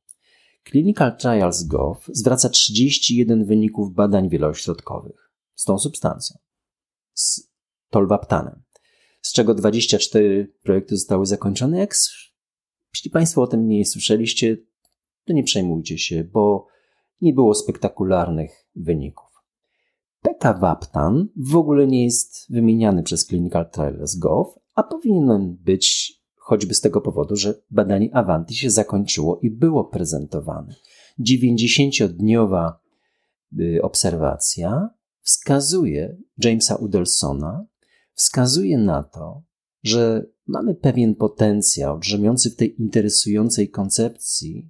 Clinical 0.70 1.18
Trials 1.18 1.64
Gov 1.64 2.00
zwraca 2.08 2.50
31 2.50 3.46
wyników 3.46 3.94
badań 3.94 4.30
wielośrodkowych 4.30 5.32
z 5.56 5.64
tą 5.64 5.80
substancją, 5.80 6.38
z 7.14 7.52
tolvaptanem, 7.90 8.64
z 9.22 9.34
czego 9.34 9.54
24 9.54 10.54
projekty 10.64 10.98
zostały 10.98 11.26
zakończone. 11.26 11.80
Jak, 11.80 11.96
jeśli 12.94 13.12
Państwo 13.12 13.42
o 13.42 13.48
tym 13.48 13.68
nie 13.68 13.86
słyszeliście, 13.86 14.58
to 15.26 15.34
nie 15.34 15.44
przejmujcie 15.44 15.98
się, 15.98 16.24
bo 16.24 16.68
nie 17.22 17.34
było 17.34 17.54
spektakularnych 17.54 18.66
wyników. 18.76 19.34
Pekawaptan 20.22 21.28
w 21.36 21.56
ogóle 21.56 21.88
nie 21.88 22.04
jest 22.04 22.52
wymieniany 22.52 23.04
przez 23.04 23.26
Clinical 23.26 23.70
Trials 23.70 24.16
Gov, 24.16 24.60
a 24.76 24.84
powinien 24.84 25.58
być 25.60 26.14
choćby 26.36 26.74
z 26.74 26.82
tego 26.82 27.02
powodu, 27.02 27.36
że 27.36 27.62
badanie 27.72 28.16
Avanti 28.16 28.56
się 28.56 28.70
zakończyło 28.70 29.40
i 29.40 29.50
było 29.50 29.84
prezentowane. 29.84 30.76
90-dniowa 31.20 32.80
y, 33.60 33.80
obserwacja 33.82 34.90
wskazuje 35.22 36.18
Jamesa 36.38 36.76
Udelsona, 36.76 37.66
wskazuje 38.14 38.78
na 38.78 39.04
to, 39.04 39.44
że 39.84 40.26
mamy 40.48 40.76
pewien 40.76 41.16
potencjał 41.16 42.00
drzemiący 42.00 42.50
w 42.50 42.56
tej 42.56 42.82
interesującej 42.82 43.70
koncepcji 43.70 44.70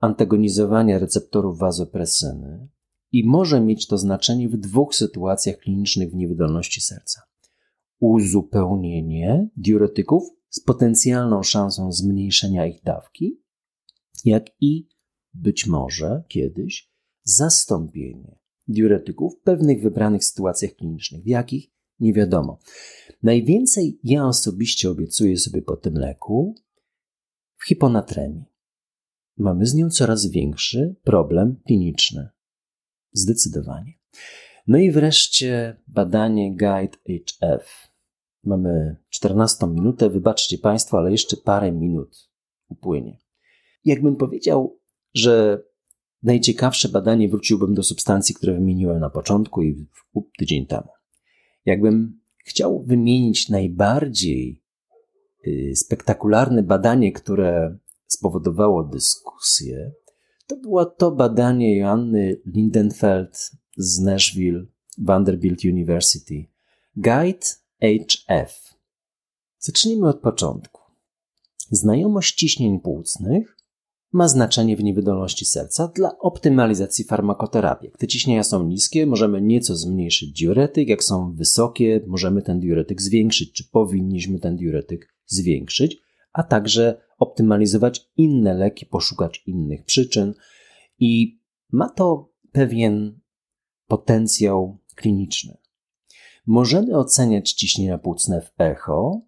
antagonizowania 0.00 0.98
receptorów 0.98 1.58
wazopresyny 1.58 2.68
i 3.12 3.24
może 3.24 3.60
mieć 3.60 3.86
to 3.86 3.98
znaczenie 3.98 4.48
w 4.48 4.56
dwóch 4.56 4.94
sytuacjach 4.94 5.56
klinicznych 5.58 6.10
w 6.10 6.14
niewydolności 6.14 6.80
serca. 6.80 7.22
Uzupełnienie 8.00 9.48
diuretyków 9.56 10.28
z 10.48 10.60
potencjalną 10.60 11.42
szansą 11.42 11.92
zmniejszenia 11.92 12.66
ich 12.66 12.82
dawki, 12.82 13.42
jak 14.24 14.44
i 14.60 14.88
być 15.34 15.66
może 15.66 16.24
kiedyś 16.28 16.90
zastąpienie 17.22 18.38
diuretyków 18.68 19.34
w 19.34 19.42
pewnych 19.42 19.82
wybranych 19.82 20.24
sytuacjach 20.24 20.72
klinicznych. 20.72 21.22
W 21.22 21.26
jakich? 21.26 21.70
Nie 22.00 22.12
wiadomo. 22.12 22.58
Najwięcej 23.22 24.00
ja 24.04 24.26
osobiście 24.26 24.90
obiecuję 24.90 25.38
sobie 25.38 25.62
po 25.62 25.76
tym 25.76 25.94
leku 25.94 26.54
w 27.56 27.66
hiponatremii. 27.66 28.44
Mamy 29.36 29.66
z 29.66 29.74
nią 29.74 29.90
coraz 29.90 30.26
większy 30.26 30.96
problem 31.04 31.56
kliniczny. 31.66 32.28
Zdecydowanie. 33.12 33.92
No 34.66 34.78
i 34.78 34.90
wreszcie 34.90 35.76
badanie 35.88 36.50
Guide 36.50 36.98
HF. 37.06 37.88
Mamy 38.44 38.96
14 39.08 39.66
minutę, 39.66 40.10
wybaczcie 40.10 40.58
Państwo, 40.58 40.98
ale 40.98 41.10
jeszcze 41.10 41.36
parę 41.36 41.72
minut 41.72 42.30
upłynie. 42.68 43.18
Jakbym 43.84 44.16
powiedział, 44.16 44.80
że 45.14 45.62
najciekawsze 46.22 46.88
badanie 46.88 47.28
wróciłbym 47.28 47.74
do 47.74 47.82
substancji, 47.82 48.34
które 48.34 48.54
wymieniłem 48.54 49.00
na 49.00 49.10
początku 49.10 49.62
i 49.62 49.86
tydzień 50.38 50.66
temu. 50.66 50.88
Jakbym 51.64 52.20
chciał 52.44 52.84
wymienić 52.84 53.48
najbardziej 53.48 54.62
y, 55.46 55.72
spektakularne 55.74 56.62
badanie, 56.62 57.12
które 57.12 57.78
spowodowało 58.16 58.84
dyskusję, 58.84 59.92
to 60.46 60.56
było 60.56 60.86
to 60.86 61.10
badanie 61.10 61.76
Joanny 61.76 62.40
Lindenfeld 62.46 63.50
z 63.76 64.00
Nashville 64.00 64.66
Vanderbilt 64.98 65.64
University. 65.64 66.46
Guide 66.96 67.46
HF. 67.82 68.74
Zacznijmy 69.58 70.08
od 70.08 70.20
początku. 70.20 70.80
Znajomość 71.70 72.34
ciśnień 72.34 72.80
płucnych 72.80 73.56
ma 74.12 74.28
znaczenie 74.28 74.76
w 74.76 74.84
niewydolności 74.84 75.44
serca 75.44 75.88
dla 75.88 76.18
optymalizacji 76.18 77.04
farmakoterapii. 77.04 77.90
Te 77.98 78.06
ciśnienia 78.06 78.42
są 78.42 78.64
niskie, 78.64 79.06
możemy 79.06 79.40
nieco 79.40 79.76
zmniejszyć 79.76 80.32
diuretyk, 80.40 80.88
jak 80.88 81.04
są 81.04 81.34
wysokie, 81.34 82.00
możemy 82.06 82.42
ten 82.42 82.60
diuretyk 82.60 83.02
zwiększyć, 83.02 83.52
czy 83.52 83.64
powinniśmy 83.70 84.38
ten 84.38 84.56
diuretyk 84.56 85.14
zwiększyć, 85.26 86.05
a 86.36 86.42
także 86.42 87.00
optymalizować 87.18 88.10
inne 88.16 88.54
leki, 88.54 88.86
poszukać 88.86 89.42
innych 89.46 89.84
przyczyn 89.84 90.34
i 90.98 91.40
ma 91.72 91.88
to 91.88 92.32
pewien 92.52 93.20
potencjał 93.86 94.78
kliniczny. 94.94 95.56
Możemy 96.46 96.96
oceniać 96.96 97.52
ciśnienia 97.52 97.98
płucne 97.98 98.40
w 98.40 98.60
echo, 98.60 99.20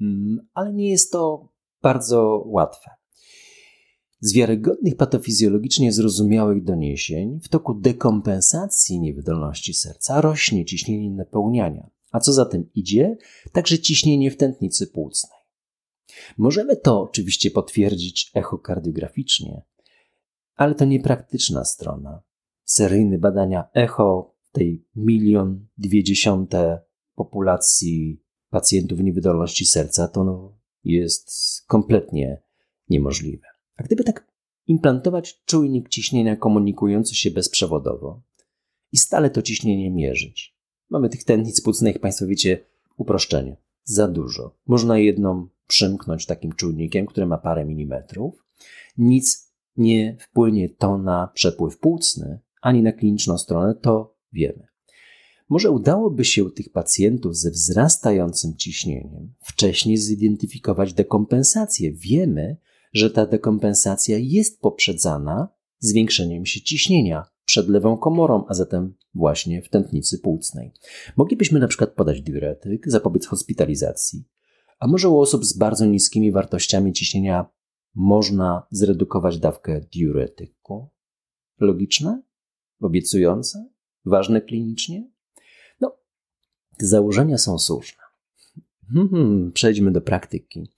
mm, 0.00 0.48
ale 0.54 0.72
nie 0.72 0.90
jest 0.90 1.12
to 1.12 1.52
bardzo 1.82 2.42
łatwe. 2.46 2.90
Z 4.20 4.32
wiarygodnych 4.32 4.96
patofizjologicznie 4.96 5.92
zrozumiałych 5.92 6.64
doniesień 6.64 7.40
w 7.42 7.48
toku 7.48 7.74
dekompensacji 7.74 9.00
niewydolności 9.00 9.74
serca 9.74 10.20
rośnie 10.20 10.64
ciśnienie 10.64 11.10
napełniania, 11.10 11.90
a 12.12 12.20
co 12.20 12.32
za 12.32 12.44
tym 12.44 12.70
idzie, 12.74 13.16
także 13.52 13.78
ciśnienie 13.78 14.30
w 14.30 14.36
tętnicy 14.36 14.86
płucnej. 14.86 15.37
Możemy 16.38 16.76
to 16.76 17.02
oczywiście 17.02 17.50
potwierdzić 17.50 18.30
echokardiograficznie, 18.34 19.62
ale 20.54 20.74
to 20.74 20.84
niepraktyczna 20.84 21.64
strona. 21.64 22.22
Seryjne 22.64 23.18
badania 23.18 23.64
echo 23.74 24.34
tej 24.52 24.84
milion 24.96 25.66
dwie 25.78 26.04
dziesiąte 26.04 26.80
populacji 27.14 28.22
pacjentów 28.50 29.00
niewydolności 29.00 29.66
serca 29.66 30.08
to 30.08 30.52
jest 30.84 31.30
kompletnie 31.66 32.42
niemożliwe. 32.88 33.46
A 33.76 33.82
gdyby 33.82 34.04
tak 34.04 34.26
implantować 34.66 35.44
czujnik 35.44 35.88
ciśnienia 35.88 36.36
komunikujący 36.36 37.14
się 37.14 37.30
bezprzewodowo 37.30 38.22
i 38.92 38.96
stale 38.96 39.30
to 39.30 39.42
ciśnienie 39.42 39.90
mierzyć, 39.90 40.58
mamy 40.90 41.08
tych 41.08 41.24
tętnic 41.24 41.60
płucnych, 41.60 41.98
Państwo 41.98 42.26
wiecie, 42.26 42.64
uproszczenie. 42.96 43.56
Za 43.84 44.08
dużo. 44.08 44.56
Można 44.66 44.98
jedną 44.98 45.48
przymknąć 45.68 46.26
takim 46.26 46.52
czujnikiem, 46.52 47.06
który 47.06 47.26
ma 47.26 47.38
parę 47.38 47.64
milimetrów. 47.64 48.46
Nic 48.98 49.52
nie 49.76 50.16
wpłynie 50.20 50.68
to 50.68 50.98
na 50.98 51.30
przepływ 51.34 51.78
płucny, 51.78 52.40
ani 52.62 52.82
na 52.82 52.92
kliniczną 52.92 53.38
stronę, 53.38 53.74
to 53.74 54.16
wiemy. 54.32 54.66
Może 55.48 55.70
udałoby 55.70 56.24
się 56.24 56.50
tych 56.50 56.72
pacjentów 56.72 57.36
ze 57.36 57.50
wzrastającym 57.50 58.56
ciśnieniem 58.56 59.34
wcześniej 59.40 59.96
zidentyfikować 59.96 60.94
dekompensację. 60.94 61.92
Wiemy, 61.92 62.56
że 62.92 63.10
ta 63.10 63.26
dekompensacja 63.26 64.18
jest 64.18 64.60
poprzedzana 64.60 65.48
zwiększeniem 65.78 66.46
się 66.46 66.60
ciśnienia 66.60 67.24
przed 67.44 67.68
lewą 67.68 67.96
komorą, 67.96 68.44
a 68.48 68.54
zatem 68.54 68.94
właśnie 69.14 69.62
w 69.62 69.68
tętnicy 69.68 70.18
płucnej. 70.18 70.72
Moglibyśmy 71.16 71.60
na 71.60 71.68
przykład 71.68 71.90
podać 71.90 72.22
diuretyk, 72.22 72.90
zapobiec 72.90 73.26
hospitalizacji, 73.26 74.24
a 74.78 74.86
może 74.86 75.08
u 75.08 75.18
osób 75.18 75.44
z 75.44 75.58
bardzo 75.58 75.86
niskimi 75.86 76.32
wartościami 76.32 76.92
ciśnienia 76.92 77.46
można 77.94 78.66
zredukować 78.70 79.38
dawkę 79.38 79.80
diuretyku? 79.80 80.88
Logiczne? 81.60 82.22
Obiecujące? 82.80 83.68
Ważne 84.04 84.40
klinicznie? 84.40 85.10
No, 85.80 85.96
założenia 86.78 87.38
są 87.38 87.58
słuszne. 87.58 88.02
Hmm, 88.92 89.52
przejdźmy 89.52 89.92
do 89.92 90.00
praktyki. 90.00 90.72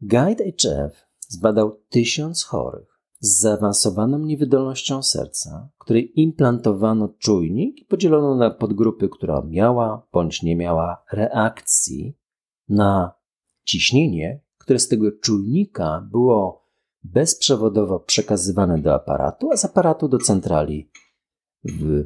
Guide 0.00 0.44
HF 0.44 1.06
zbadał 1.28 1.80
tysiąc 1.88 2.44
chorych 2.44 3.00
z 3.20 3.40
zaawansowaną 3.40 4.18
niewydolnością 4.18 5.02
serca, 5.02 5.68
której 5.78 6.20
implantowano 6.20 7.08
czujnik 7.08 7.80
i 7.80 7.84
podzielono 7.84 8.34
na 8.34 8.50
podgrupy, 8.50 9.08
która 9.08 9.42
miała 9.48 10.06
bądź 10.12 10.42
nie 10.42 10.56
miała 10.56 11.04
reakcji 11.12 12.16
na 12.68 13.12
ciśnienie, 13.64 14.40
które 14.58 14.78
z 14.78 14.88
tego 14.88 15.12
czujnika 15.12 16.08
było 16.10 16.64
bezprzewodowo 17.02 18.00
przekazywane 18.00 18.78
do 18.78 18.94
aparatu, 18.94 19.52
a 19.52 19.56
z 19.56 19.64
aparatu 19.64 20.08
do 20.08 20.18
centrali 20.18 20.90
w 21.64 22.04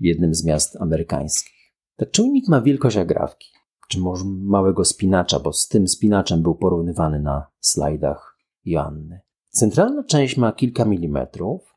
jednym 0.00 0.34
z 0.34 0.44
miast 0.44 0.76
amerykańskich. 0.76 1.74
Ten 1.96 2.10
czujnik 2.10 2.48
ma 2.48 2.60
wielkość 2.60 2.96
agrawki, 2.96 3.48
czy 3.88 4.00
może 4.00 4.24
małego 4.24 4.84
spinacza, 4.84 5.40
bo 5.40 5.52
z 5.52 5.68
tym 5.68 5.88
spinaczem 5.88 6.42
był 6.42 6.54
porównywany 6.54 7.20
na 7.20 7.46
slajdach 7.60 8.38
Joanny. 8.64 9.20
Centralna 9.48 10.04
część 10.04 10.36
ma 10.36 10.52
kilka 10.52 10.84
milimetrów, 10.84 11.76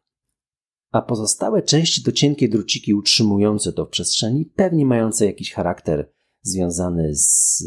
a 0.92 1.02
pozostałe 1.02 1.62
części 1.62 2.04
to 2.04 2.12
cienkie 2.12 2.50
druciki 2.50 2.94
utrzymujące 2.94 3.74
to 3.74 3.86
w 3.86 3.90
przestrzeni, 3.90 4.46
pewnie 4.46 4.86
mające 4.86 5.26
jakiś 5.26 5.54
charakter 5.54 6.13
związany 6.44 7.16
z 7.16 7.64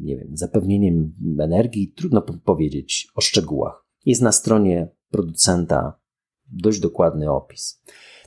nie 0.00 0.16
wiem, 0.16 0.36
zapewnieniem 0.36 1.14
energii. 1.40 1.92
Trudno 1.96 2.22
powiedzieć 2.22 3.08
o 3.14 3.20
szczegółach. 3.20 3.86
Jest 4.06 4.22
na 4.22 4.32
stronie 4.32 4.88
producenta 5.10 5.98
dość 6.52 6.80
dokładny 6.80 7.30
opis. 7.30 7.82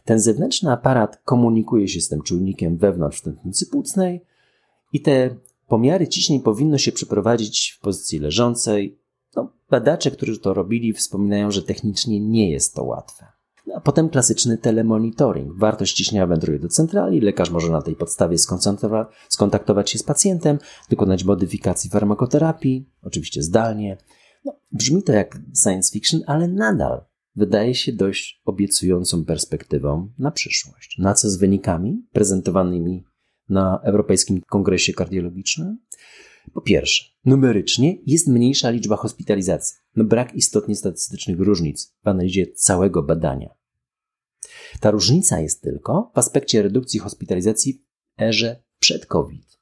Ten 0.06 0.20
zewnętrzny 0.20 0.72
aparat 0.72 1.22
komunikuje 1.26 1.88
się 1.88 2.02
z 2.02 2.08
tym 2.08 2.22
czujnikiem 2.22 2.78
wewnątrz 2.78 3.22
tętnicy 3.22 3.66
płucnej 3.66 4.26
i 4.94 5.02
te 5.02 5.36
pomiary 5.68 6.08
ciśnień 6.08 6.42
powinno 6.42 6.78
się 6.78 6.92
przeprowadzić 6.92 7.78
w 7.78 7.82
pozycji 7.82 8.20
leżącej. 8.20 9.00
No, 9.36 9.54
badacze, 9.70 10.12
którzy 10.12 10.40
to 10.40 10.54
robili, 10.54 10.94
wspominają, 10.94 11.52
że 11.52 11.64
technicznie 11.64 12.20
nie 12.20 12.52
jest 12.52 12.74
to 12.74 12.84
łatwe. 12.84 13.37
A 13.78 13.82
potem 13.82 14.10
klasyczny 14.10 14.58
telemonitoring. 14.58 15.54
Wartość 15.58 15.96
ciśnienia 15.96 16.28
wędruje 16.28 16.60
do 16.60 16.68
centrali, 16.68 17.22
lekarz 17.22 17.50
może 17.50 17.72
na 17.72 17.82
tej 17.82 17.96
podstawie 17.96 18.38
skontaktować 19.30 19.90
się 19.90 19.98
z 19.98 20.04
pacjentem, 20.04 20.60
dokonać 20.90 21.24
modyfikacji 21.24 21.90
farmakoterapii, 21.90 22.90
oczywiście 23.02 23.44
zdalnie. 23.44 23.98
No, 24.46 24.60
brzmi 24.72 25.04
to 25.04 25.14
jak 25.14 25.40
science 25.64 25.92
fiction, 25.92 26.22
ale 26.28 26.48
nadal 26.48 27.06
wydaje 27.36 27.76
się 27.76 27.92
dość 27.92 28.42
obiecującą 28.46 29.26
perspektywą 29.26 30.10
na 30.20 30.32
przyszłość. 30.32 30.96
Na 31.00 31.14
co 31.14 31.30
z 31.30 31.38
wynikami 31.38 32.06
prezentowanymi 32.12 33.04
na 33.50 33.80
Europejskim 33.84 34.42
Kongresie 34.50 34.94
Kardiologicznym? 34.94 35.78
Po 36.54 36.62
pierwsze, 36.62 37.06
numerycznie 37.26 37.98
jest 38.06 38.28
mniejsza 38.28 38.70
liczba 38.70 38.96
hospitalizacji. 38.96 39.78
No 39.96 40.04
brak 40.04 40.36
istotnie 40.36 40.76
statystycznych 40.76 41.40
różnic 41.40 41.96
w 42.04 42.08
analizie 42.08 42.48
całego 42.48 43.04
badania. 43.04 43.57
Ta 44.80 44.92
różnica 44.92 45.40
jest 45.40 45.62
tylko 45.62 46.12
w 46.16 46.18
aspekcie 46.18 46.62
redukcji 46.62 47.00
hospitalizacji 47.00 47.74
w 47.74 48.22
erze 48.22 48.64
przed 48.80 49.06
COVID. 49.06 49.60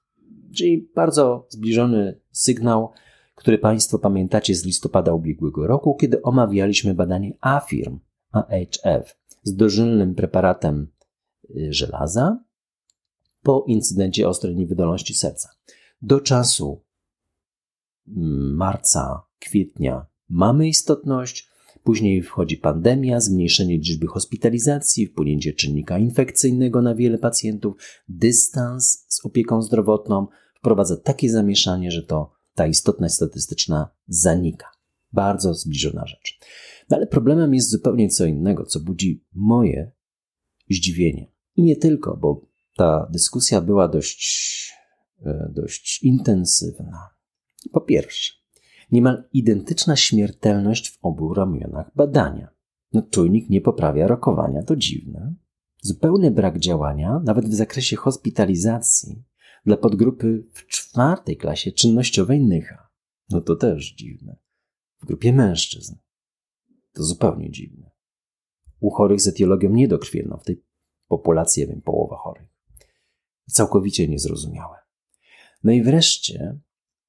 Czyli 0.55 0.89
bardzo 0.95 1.47
zbliżony 1.49 2.19
sygnał 2.31 2.91
który 3.35 3.57
Państwo 3.57 3.99
pamiętacie 3.99 4.55
z 4.55 4.65
listopada 4.65 5.13
ubiegłego 5.13 5.67
roku, 5.67 5.95
kiedy 5.95 6.21
omawialiśmy 6.21 6.93
badanie 6.93 7.33
AFIRM, 7.41 7.99
AHF, 8.31 9.17
z 9.43 9.55
dożylnym 9.55 10.15
preparatem 10.15 10.87
y, 11.49 11.73
żelaza 11.73 12.39
po 13.41 13.65
incydencie 13.67 14.29
ostrej 14.29 14.55
niewydolności 14.55 15.13
serca. 15.13 15.49
Do 16.01 16.19
czasu 16.19 16.81
mm, 18.07 18.55
marca, 18.55 19.21
kwietnia 19.39 20.05
mamy 20.29 20.67
istotność, 20.67 21.49
później 21.86 22.21
wchodzi 22.21 22.58
pandemia, 22.58 23.19
zmniejszenie 23.19 23.78
liczby 23.78 24.08
hospitalizacji, 24.08 25.08
wpłynięcie 25.08 25.54
czynnika 25.54 25.98
infekcyjnego 25.98 26.82
na 26.82 26.95
wiele 26.95 27.17
pacjentów, 27.17 27.76
dystans 28.08 29.06
z 29.08 29.26
opieką 29.26 29.62
zdrowotną 29.62 30.28
wprowadza 30.58 30.98
takie 30.98 31.30
zamieszanie, 31.30 31.91
że 31.91 32.04
to 32.04 32.32
ta 32.54 32.67
istotność 32.67 33.15
statystyczna 33.15 33.89
zanika. 34.08 34.67
Bardzo 35.13 35.54
zbliżona 35.54 36.08
rzecz. 36.08 36.39
No 36.89 36.98
ale 36.98 37.08
problemem 37.08 37.54
jest 37.54 37.69
zupełnie 37.69 38.10
co 38.10 38.26
innego, 38.26 38.65
co 38.65 38.80
budzi 38.80 39.24
moje 39.34 39.91
zdziwienie. 40.69 41.32
I 41.56 41.63
nie 41.63 41.76
tylko, 41.76 42.17
bo 42.17 42.48
ta 42.76 43.10
dyskusja 43.12 43.62
była 43.62 43.88
dość, 43.88 44.74
e, 45.26 45.52
dość 45.56 46.04
intensywna. 46.04 47.10
Po 47.71 47.82
pierwsze, 47.82 48.44
niemal 48.91 49.24
identyczna 49.34 49.95
śmiertelność 49.95 50.89
w 50.89 50.98
obu 51.02 51.34
ramionach 51.34 51.91
badania. 51.95 52.48
No, 52.93 53.02
czujnik 53.02 53.50
nie 53.50 53.62
poprawia 53.62 54.08
rokowania, 54.08 54.63
to 54.63 54.76
dziwne. 54.76 55.34
Zupełny 55.82 56.32
brak 56.32 56.60
działania, 56.60 57.21
nawet 57.24 57.45
w 57.45 57.54
zakresie 57.54 57.95
hospitalizacji, 57.95 59.24
dla 59.65 59.78
podgrupy 59.78 60.48
w 60.54 60.67
czwartej 60.67 61.38
klasie 61.38 61.71
czynnościowej 61.71 62.45
Nycha. 62.45 62.89
No 63.30 63.41
to 63.41 63.56
też 63.56 63.93
dziwne. 63.93 64.38
W 65.02 65.06
grupie 65.06 65.34
mężczyzn. 65.34 65.95
To 66.93 67.04
zupełnie 67.04 67.52
dziwne. 67.52 67.91
U 68.80 68.89
chorych 68.89 69.21
z 69.21 69.28
etiologią 69.28 69.69
niedokrwienną, 69.69 70.38
w 70.38 70.43
tej 70.43 70.63
populacji, 71.08 71.62
ja 71.62 71.67
wiem, 71.67 71.82
połowa 71.82 72.17
chorych. 72.17 72.48
Całkowicie 73.48 74.08
niezrozumiałe. 74.08 74.78
No 75.63 75.71
i 75.71 75.84
wreszcie 75.84 76.60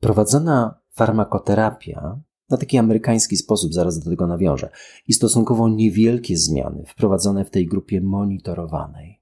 prowadzona 0.00 0.80
farmakoterapia 0.96 2.20
na 2.50 2.56
taki 2.56 2.78
amerykański 2.78 3.36
sposób, 3.36 3.74
zaraz 3.74 3.98
do 3.98 4.10
tego 4.10 4.26
nawiążę, 4.26 4.70
i 5.08 5.12
stosunkowo 5.12 5.68
niewielkie 5.68 6.36
zmiany 6.36 6.84
wprowadzone 6.86 7.44
w 7.44 7.50
tej 7.50 7.66
grupie 7.66 8.00
monitorowanej 8.00 9.20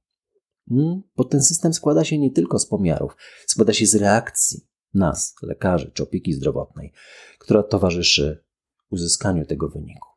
Hmm? 0.69 1.03
Bo 1.17 1.25
ten 1.25 1.43
system 1.43 1.75
składa 1.75 2.05
się 2.05 2.19
nie 2.19 2.31
tylko 2.31 2.59
z 2.59 2.67
pomiarów, 2.67 3.17
składa 3.47 3.73
się 3.73 3.87
z 3.87 3.95
reakcji 3.95 4.61
nas, 4.95 5.35
lekarzy 5.43 5.91
czy 5.95 6.03
opieki 6.03 6.33
zdrowotnej, 6.33 6.93
która 7.39 7.63
towarzyszy 7.63 8.45
uzyskaniu 8.91 9.47
tego 9.47 9.69
wyniku. 9.69 10.09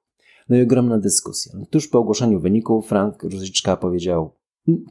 No 0.50 0.58
i 0.58 0.62
ogromna 0.62 0.98
dyskusja. 0.98 1.54
Tuż 1.70 1.88
po 1.88 2.00
ogłoszeniu 2.00 2.40
wyniku 2.40 2.82
Frank 2.82 3.24
Różyczka 3.24 3.78
powiedział: 3.78 4.37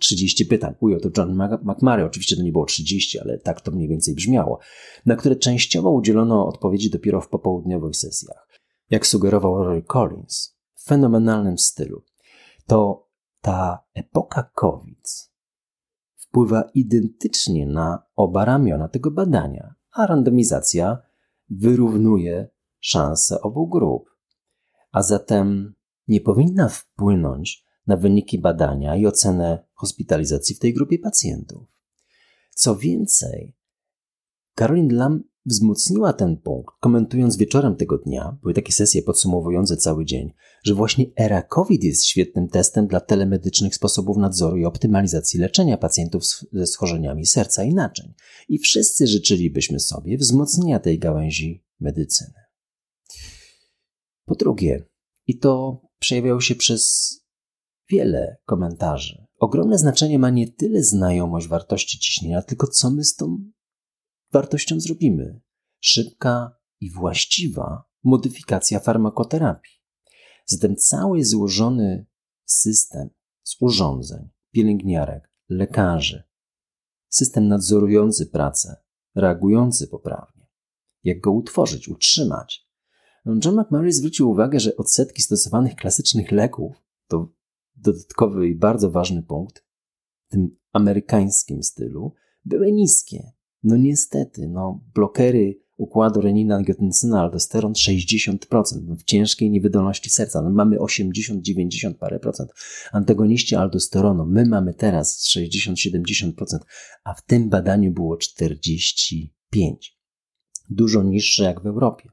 30 0.01 0.47
pytań. 0.47 0.75
Ujął 0.81 1.01
to 1.01 1.11
John 1.17 1.39
McMurray. 1.62 2.05
Oczywiście 2.05 2.37
to 2.37 2.43
nie 2.43 2.53
było 2.53 2.65
30, 2.65 3.19
ale 3.19 3.39
tak 3.39 3.61
to 3.61 3.71
mniej 3.71 3.89
więcej 3.89 4.15
brzmiało. 4.15 4.59
Na 5.07 5.17
które 5.17 5.37
częściowo 5.37 5.91
udzielono 5.91 6.47
odpowiedzi 6.47 6.91
dopiero 6.91 7.21
w 7.21 7.29
popołudniowych 7.29 7.97
sesjach. 7.97 8.49
Jak 8.91 9.07
sugerował 9.07 9.65
Roy 9.65 9.83
Collins, 9.83 10.57
w 10.75 10.85
fenomenalnym 10.85 11.59
stylu. 11.59 12.03
To 12.67 13.09
ta 13.41 13.85
epoka 13.95 14.51
COVID 14.55 15.27
wpływa 16.37 16.71
identycznie 16.75 17.67
na 17.67 18.03
oba 18.17 18.45
ramiona 18.45 18.89
tego 18.89 19.11
badania, 19.11 19.75
a 19.93 20.07
randomizacja 20.07 20.99
wyrównuje 21.51 22.49
szanse 22.81 23.41
obu 23.41 23.69
grup. 23.69 24.11
A 24.93 25.03
zatem 25.03 25.75
nie 26.09 26.21
powinna 26.21 26.69
wpłynąć 26.69 27.65
na 27.87 27.96
wyniki 27.96 28.38
badania 28.38 28.96
i 28.96 29.07
ocenę 29.07 29.64
hospitalizacji 29.75 30.55
w 30.55 30.59
tej 30.59 30.75
grupie 30.75 30.99
pacjentów. 30.99 31.68
Co 32.55 32.77
więcej, 32.77 33.57
Caroline 34.55 34.94
Lam 34.94 35.25
wzmocniła 35.46 36.12
ten 36.12 36.37
punkt, 36.37 36.75
komentując 36.81 37.37
wieczorem 37.37 37.77
tego 37.77 37.99
dnia, 37.99 38.38
były 38.42 38.55
takie 38.55 38.72
sesje 38.72 39.03
podsumowujące 39.03 39.77
cały 39.77 40.05
dzień, 40.05 40.33
że 40.64 40.75
właśnie 40.75 41.07
era 41.16 41.42
COVID 41.42 41.85
jest 41.85 42.05
świetnym 42.05 42.49
testem 42.49 42.87
dla 42.87 43.01
telemedycznych 43.01 43.75
sposobów 43.75 44.16
nadzoru 44.16 44.57
i 44.57 44.64
optymalizacji 44.64 45.40
leczenia 45.40 45.77
pacjentów 45.77 46.22
ze 46.53 46.66
schorzeniami 46.66 47.27
serca 47.27 47.64
i 47.64 47.75
naczyń. 47.75 48.14
I 48.49 48.59
wszyscy 48.59 49.07
życzylibyśmy 49.07 49.81
sobie 49.81 50.18
wzmocnienia 50.18 50.79
tej 50.79 50.99
gałęzi 50.99 51.64
medycyny. 51.81 52.35
Po 54.25 54.35
drugie, 54.35 54.87
i 55.27 55.38
to 55.38 55.83
przejawiało 55.99 56.40
się 56.40 56.55
przez 56.55 57.11
wiele 57.90 58.37
komentarzy. 58.44 59.27
Ogromne 59.38 59.79
znaczenie 59.79 60.18
ma 60.18 60.31
nie 60.31 60.53
tyle 60.53 60.83
znajomość 60.83 61.49
wartości 61.49 61.99
ciśnienia, 61.99 62.42
tylko 62.42 62.66
co 62.66 62.90
my 62.90 63.05
z 63.05 63.16
tą 63.16 63.38
wartością 64.33 64.81
zrobimy. 64.81 65.40
Szybka 65.81 66.57
i 66.81 66.90
właściwa 66.90 67.85
modyfikacja 68.05 68.81
farmakoterapii. 68.81 69.72
Zatem 70.46 70.77
cały 70.77 71.25
złożony 71.25 72.07
system 72.44 73.11
z 73.42 73.57
urządzeń, 73.61 74.29
pielęgniarek, 74.51 75.31
lekarzy, 75.49 76.22
system 77.09 77.49
nadzorujący 77.49 78.27
pracę, 78.27 78.77
reagujący 79.14 79.88
poprawnie, 79.88 80.46
jak 81.05 81.20
go 81.20 81.33
utworzyć, 81.33 81.88
utrzymać. 81.88 82.66
John 83.44 83.61
McMurray 83.61 83.92
zwrócił 83.92 84.31
uwagę, 84.31 84.61
że 84.61 84.77
odsetki 84.77 85.22
stosowanych 85.22 85.75
klasycznych 85.77 86.33
leków 86.33 86.77
to 87.09 87.29
dodatkowy 87.92 88.49
i 88.49 88.55
bardzo 88.55 88.90
ważny 88.90 89.22
punkt 89.22 89.64
w 90.27 90.31
tym 90.31 90.57
amerykańskim 90.72 91.62
stylu 91.62 92.14
były 92.44 92.72
niskie. 92.72 93.33
No 93.62 93.77
niestety, 93.77 94.49
no 94.49 94.81
blokery 94.94 95.66
układu 95.77 96.20
renina-angiotensyna, 96.20 97.20
aldosteron 97.20 97.72
60%, 97.72 98.38
no 98.83 98.96
w 98.96 99.05
ciężkiej 99.05 99.51
niewydolności 99.51 100.11
serca. 100.11 100.42
No 100.42 100.51
mamy 100.51 100.81
80, 100.81 101.42
90 101.42 101.99
parę 101.99 102.18
procent. 102.18 102.51
Antagoniści 102.92 103.57
aldosteronu, 103.57 104.27
my 104.27 104.46
mamy 104.46 104.75
teraz 104.75 105.27
60-70%, 105.37 106.33
a 107.05 107.14
w 107.14 107.25
tym 107.25 107.49
badaniu 107.49 107.92
było 107.92 108.16
45. 108.16 109.99
Dużo 110.70 111.03
niższe 111.03 111.44
jak 111.44 111.62
w 111.62 111.66
Europie. 111.66 112.09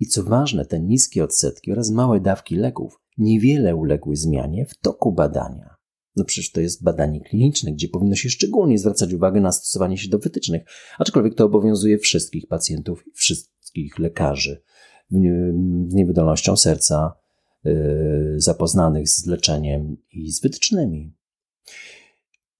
I 0.00 0.06
co 0.06 0.22
ważne, 0.24 0.66
te 0.66 0.80
niskie 0.80 1.24
odsetki 1.24 1.72
oraz 1.72 1.90
małe 1.90 2.20
dawki 2.20 2.56
leków 2.56 3.01
niewiele 3.18 3.76
uległy 3.76 4.16
zmianie 4.16 4.66
w 4.66 4.78
toku 4.78 5.12
badania. 5.12 5.76
No 6.16 6.24
przecież 6.24 6.52
to 6.52 6.60
jest 6.60 6.82
badanie 6.82 7.20
kliniczne, 7.20 7.72
gdzie 7.72 7.88
powinno 7.88 8.14
się 8.14 8.30
szczególnie 8.30 8.78
zwracać 8.78 9.12
uwagę 9.12 9.40
na 9.40 9.52
stosowanie 9.52 9.98
się 9.98 10.08
do 10.08 10.18
wytycznych, 10.18 10.62
aczkolwiek 10.98 11.34
to 11.34 11.44
obowiązuje 11.44 11.98
wszystkich 11.98 12.46
pacjentów 12.46 13.06
i 13.06 13.10
wszystkich 13.12 13.98
lekarzy 13.98 14.62
z 15.88 15.94
niewydolnością 15.94 16.56
serca, 16.56 17.14
yy, 17.64 18.34
zapoznanych 18.36 19.08
z 19.08 19.26
leczeniem 19.26 19.96
i 20.12 20.32
z 20.32 20.42
wytycznymi. 20.42 21.14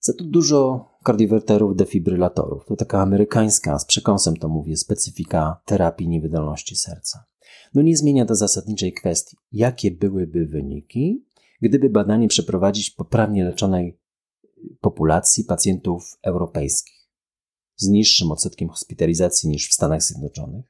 Za 0.01 0.13
to 0.13 0.25
dużo 0.25 0.89
kardiowerterów, 1.05 1.77
defibrylatorów. 1.77 2.65
To 2.67 2.77
taka 2.77 3.01
amerykańska, 3.01 3.79
z 3.79 3.85
przekąsem 3.85 4.37
to 4.37 4.49
mówię, 4.49 4.77
specyfika 4.77 5.61
terapii 5.65 6.09
niewydolności 6.09 6.77
serca. 6.77 7.25
No 7.75 7.83
nie 7.83 7.97
zmienia 7.97 8.25
to 8.25 8.35
zasadniczej 8.35 8.93
kwestii, 8.93 9.37
jakie 9.53 9.91
byłyby 9.91 10.47
wyniki, 10.47 11.27
gdyby 11.63 11.91
badanie 11.91 12.29
przeprowadzić 12.29 12.91
poprawnie 12.91 13.45
leczonej 13.45 13.99
populacji 14.81 15.45
pacjentów 15.45 16.19
europejskich 16.23 17.03
z 17.77 17.89
niższym 17.89 18.33
odsetkiem 18.33 18.69
hospitalizacji 18.69 19.49
niż 19.49 19.69
w 19.69 19.75
Stanach 19.75 20.03
Zjednoczonych, 20.03 20.65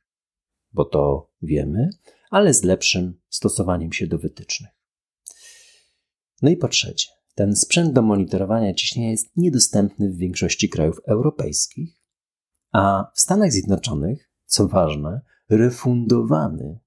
bo 0.72 0.84
to 0.84 1.30
wiemy, 1.42 1.90
ale 2.30 2.54
z 2.54 2.62
lepszym 2.62 3.20
stosowaniem 3.28 3.92
się 3.92 4.06
do 4.06 4.18
wytycznych. 4.18 4.70
No 6.42 6.50
i 6.50 6.56
po 6.56 6.68
trzecie, 6.68 7.08
ten 7.34 7.56
sprzęt 7.56 7.92
do 7.92 8.02
monitorowania 8.02 8.74
ciśnienia 8.74 9.10
jest 9.10 9.26
niedostępny 9.36 10.10
w 10.10 10.16
większości 10.16 10.68
krajów 10.68 11.00
europejskich, 11.06 12.02
a 12.72 13.10
w 13.14 13.20
Stanach 13.20 13.52
Zjednoczonych, 13.52 14.30
co 14.46 14.68
ważne, 14.68 15.20
refundowany. 15.52 16.80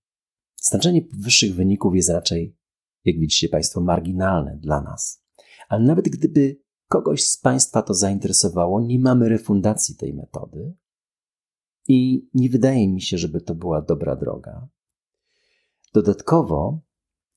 Znaczenie 0.61 1.01
wyższych 1.19 1.55
wyników 1.55 1.95
jest 1.95 2.09
raczej, 2.09 2.57
jak 3.05 3.19
widzicie 3.19 3.49
Państwo, 3.49 3.81
marginalne 3.81 4.57
dla 4.57 4.81
nas. 4.81 5.23
Ale 5.69 5.85
nawet 5.85 6.09
gdyby 6.09 6.59
kogoś 6.87 7.23
z 7.23 7.37
Państwa 7.37 7.81
to 7.81 7.93
zainteresowało, 7.93 8.81
nie 8.81 8.99
mamy 8.99 9.29
refundacji 9.29 9.95
tej 9.95 10.13
metody 10.13 10.75
i 11.87 12.29
nie 12.33 12.49
wydaje 12.49 12.87
mi 12.87 13.01
się, 13.01 13.17
żeby 13.17 13.41
to 13.41 13.55
była 13.55 13.81
dobra 13.81 14.15
droga. 14.15 14.67
Dodatkowo 15.93 16.79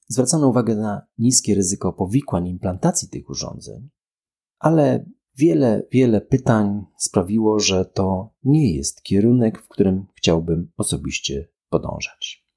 zwracano 0.09 0.49
uwagę 0.49 0.77
na 0.77 1.07
niskie 1.19 1.55
ryzyko 1.55 1.93
powikłań 1.93 2.49
implantacji 2.49 3.09
tych 3.09 3.31
urządzeń, 3.31 3.89
ale 4.59 5.11
wiele, 5.39 5.87
wiele 5.91 6.21
pytań 6.21 6.85
sprawiło, 6.97 7.61
że 7.61 7.85
to 7.85 8.35
nie 8.45 8.75
jest 8.75 9.03
kierunek, 9.03 9.63
w 9.63 9.69
którym 9.69 10.07
chciałbym 10.15 10.71
osobiście 10.77 11.49
podążać. 11.69 12.49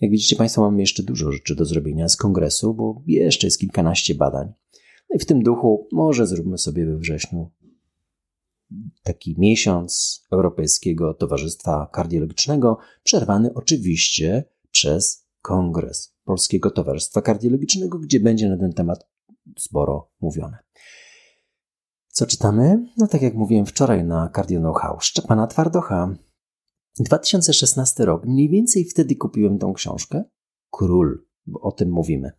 Jak 0.00 0.10
widzicie 0.10 0.36
Państwo, 0.36 0.62
mamy 0.62 0.80
jeszcze 0.80 1.02
dużo 1.02 1.32
rzeczy 1.32 1.54
do 1.54 1.64
zrobienia 1.64 2.08
z 2.08 2.16
kongresu, 2.16 2.74
bo 2.74 3.02
jeszcze 3.06 3.46
jest 3.46 3.60
kilkanaście 3.60 4.14
badań. 4.14 4.52
No 5.10 5.16
i 5.16 5.18
w 5.18 5.26
tym 5.26 5.42
duchu 5.42 5.88
może 5.92 6.26
zróbmy 6.26 6.58
sobie 6.58 6.86
we 6.86 6.96
wrześniu 6.96 7.50
taki 9.02 9.34
miesiąc 9.38 10.22
Europejskiego 10.32 11.14
Towarzystwa 11.14 11.90
Kardiologicznego, 11.92 12.78
przerwany 13.02 13.54
oczywiście 13.54 14.44
przez 14.70 15.26
kongres 15.42 16.14
Polskiego 16.24 16.70
Towarzystwa 16.70 17.22
Kardiologicznego, 17.22 17.98
gdzie 17.98 18.20
będzie 18.20 18.48
na 18.48 18.58
ten 18.58 18.72
temat 18.72 19.08
sporo 19.58 20.10
mówione. 20.20 20.58
Co 22.16 22.26
czytamy? 22.26 22.86
No 22.96 23.06
tak 23.06 23.22
jak 23.22 23.34
mówiłem 23.34 23.66
wczoraj 23.66 24.04
na 24.04 24.30
Cardio 24.36 24.60
Know-how, 24.60 25.00
Szczepana 25.00 25.46
Twardocha. 25.46 26.16
2016 26.98 28.04
rok, 28.04 28.26
mniej 28.26 28.48
więcej 28.48 28.84
wtedy 28.84 29.16
kupiłem 29.16 29.58
tą 29.58 29.72
książkę. 29.72 30.24
Król, 30.70 31.26
bo 31.46 31.60
o 31.60 31.72
tym 31.72 31.90
mówimy. 31.90 32.32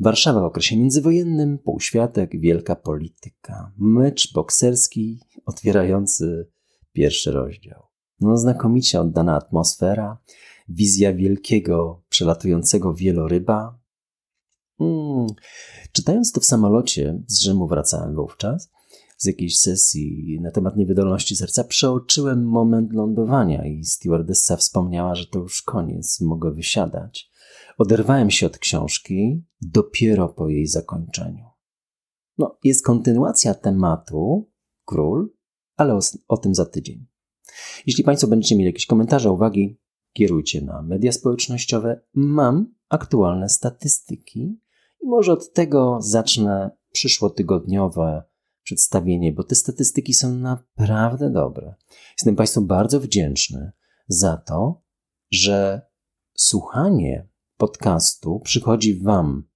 Warszawa 0.00 0.40
w 0.40 0.44
okresie 0.44 0.76
międzywojennym, 0.76 1.58
półświatek, 1.58 2.40
wielka 2.40 2.76
polityka. 2.76 3.72
Mecz 3.78 4.32
bokserski 4.32 5.20
otwierający 5.46 6.50
pierwszy 6.92 7.32
rozdział. 7.32 7.82
No 8.20 8.36
znakomicie 8.36 9.00
oddana 9.00 9.36
atmosfera, 9.36 10.18
wizja 10.68 11.14
wielkiego, 11.14 12.02
przelatującego 12.08 12.94
wieloryba. 12.94 13.78
Hmm. 14.78 15.26
Czytając 15.92 16.32
to 16.32 16.40
w 16.40 16.44
samolocie, 16.44 17.22
z 17.26 17.40
Rzymu 17.40 17.66
wracałem 17.68 18.14
wówczas, 18.14 18.75
z 19.16 19.24
jakiejś 19.24 19.58
sesji 19.58 20.38
na 20.42 20.50
temat 20.50 20.76
niewydolności 20.76 21.36
serca, 21.36 21.64
przeoczyłem 21.64 22.48
moment 22.48 22.92
lądowania 22.92 23.66
i 23.66 23.84
stewardessa 23.84 24.56
wspomniała, 24.56 25.14
że 25.14 25.26
to 25.26 25.38
już 25.38 25.62
koniec, 25.62 26.20
mogę 26.20 26.52
wysiadać. 26.52 27.30
Oderwałem 27.78 28.30
się 28.30 28.46
od 28.46 28.58
książki 28.58 29.44
dopiero 29.60 30.28
po 30.28 30.48
jej 30.48 30.66
zakończeniu. 30.66 31.44
No, 32.38 32.58
jest 32.64 32.84
kontynuacja 32.84 33.54
tematu 33.54 34.50
Król, 34.84 35.32
ale 35.76 35.94
o, 35.94 36.00
o 36.28 36.36
tym 36.36 36.54
za 36.54 36.66
tydzień. 36.66 37.06
Jeśli 37.86 38.04
Państwo 38.04 38.28
będziecie 38.28 38.56
mieli 38.56 38.66
jakieś 38.66 38.86
komentarze, 38.86 39.30
uwagi, 39.30 39.78
kierujcie 40.12 40.60
na 40.60 40.82
media 40.82 41.12
społecznościowe. 41.12 42.00
Mam 42.14 42.74
aktualne 42.88 43.48
statystyki 43.48 44.60
i 45.00 45.06
może 45.06 45.32
od 45.32 45.52
tego 45.52 45.98
zacznę 46.00 46.70
przyszłotygodniowe 46.92 48.22
przedstawienie, 48.66 49.32
bo 49.32 49.44
te 49.44 49.54
statystyki 49.54 50.14
są 50.14 50.34
naprawdę 50.34 51.30
dobre. 51.30 51.74
Jestem 52.18 52.36
Państwu 52.36 52.62
bardzo 52.62 53.00
wdzięczny 53.00 53.72
za 54.08 54.36
to, 54.36 54.82
że 55.30 55.86
słuchanie 56.34 57.28
podcastu 57.56 58.40
przychodzi 58.40 59.02
Wam 59.02 59.48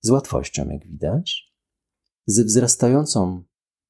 z 0.00 0.10
łatwością, 0.10 0.68
jak 0.68 0.86
widać, 0.86 1.54
ze 2.26 2.44
wzrastającą 2.44 3.44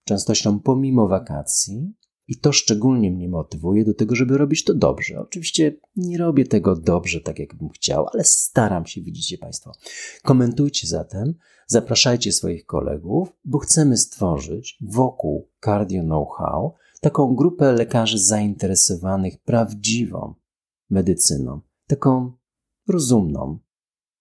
częstością 0.05 0.61
pomimo 0.61 1.09
wakacji. 1.09 1.95
I 2.29 2.37
to 2.37 2.53
szczególnie 2.53 3.11
mnie 3.11 3.29
motywuje 3.29 3.85
do 3.85 3.95
tego, 3.95 4.17
żeby 4.17 4.39
robić 4.39 4.65
to 4.65 4.75
dobrze. 4.75 5.21
Oczywiście 5.21 5.77
nie 5.97 6.19
robię 6.19 6.47
tego 6.47 6.77
dobrze, 6.77 7.21
tak 7.21 7.39
jakbym 7.39 7.69
chciał, 7.69 8.07
ale 8.13 8.25
staram 8.25 8.87
się, 8.87 9.01
widzicie 9.01 9.39
Państwo. 9.39 9.73
Komentujcie 10.23 10.87
zatem, 10.87 11.35
zapraszajcie 11.67 12.33
swoich 12.33 12.67
kolegów, 12.67 13.29
bo 13.45 13.59
chcemy 13.59 13.97
stworzyć 13.97 14.79
wokół 14.81 15.49
Cardio 15.65 16.03
Know-how 16.03 16.75
taką 17.01 17.35
grupę 17.35 17.73
lekarzy 17.73 18.19
zainteresowanych 18.19 19.39
prawdziwą 19.43 20.35
medycyną, 20.91 21.61
taką 21.87 22.33
rozumną, 22.89 23.59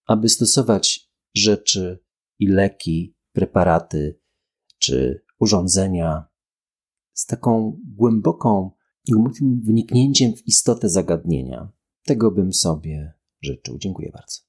aby 0.06 0.30
stosować 0.30 1.12
rzeczy 1.36 2.00
i 2.39 2.48
leki, 2.48 3.15
preparaty 3.32 4.20
czy 4.78 5.24
urządzenia 5.39 6.26
z 7.17 7.25
taką 7.25 7.77
głęboką, 7.95 8.71
głębokim 9.10 9.62
wniknięciem 9.63 10.34
w 10.36 10.47
istotę 10.47 10.89
zagadnienia. 10.89 11.69
Tego 12.06 12.32
bym 12.32 12.53
sobie 12.53 13.13
życzył. 13.41 13.77
Dziękuję 13.77 14.12
bardzo. 14.13 14.41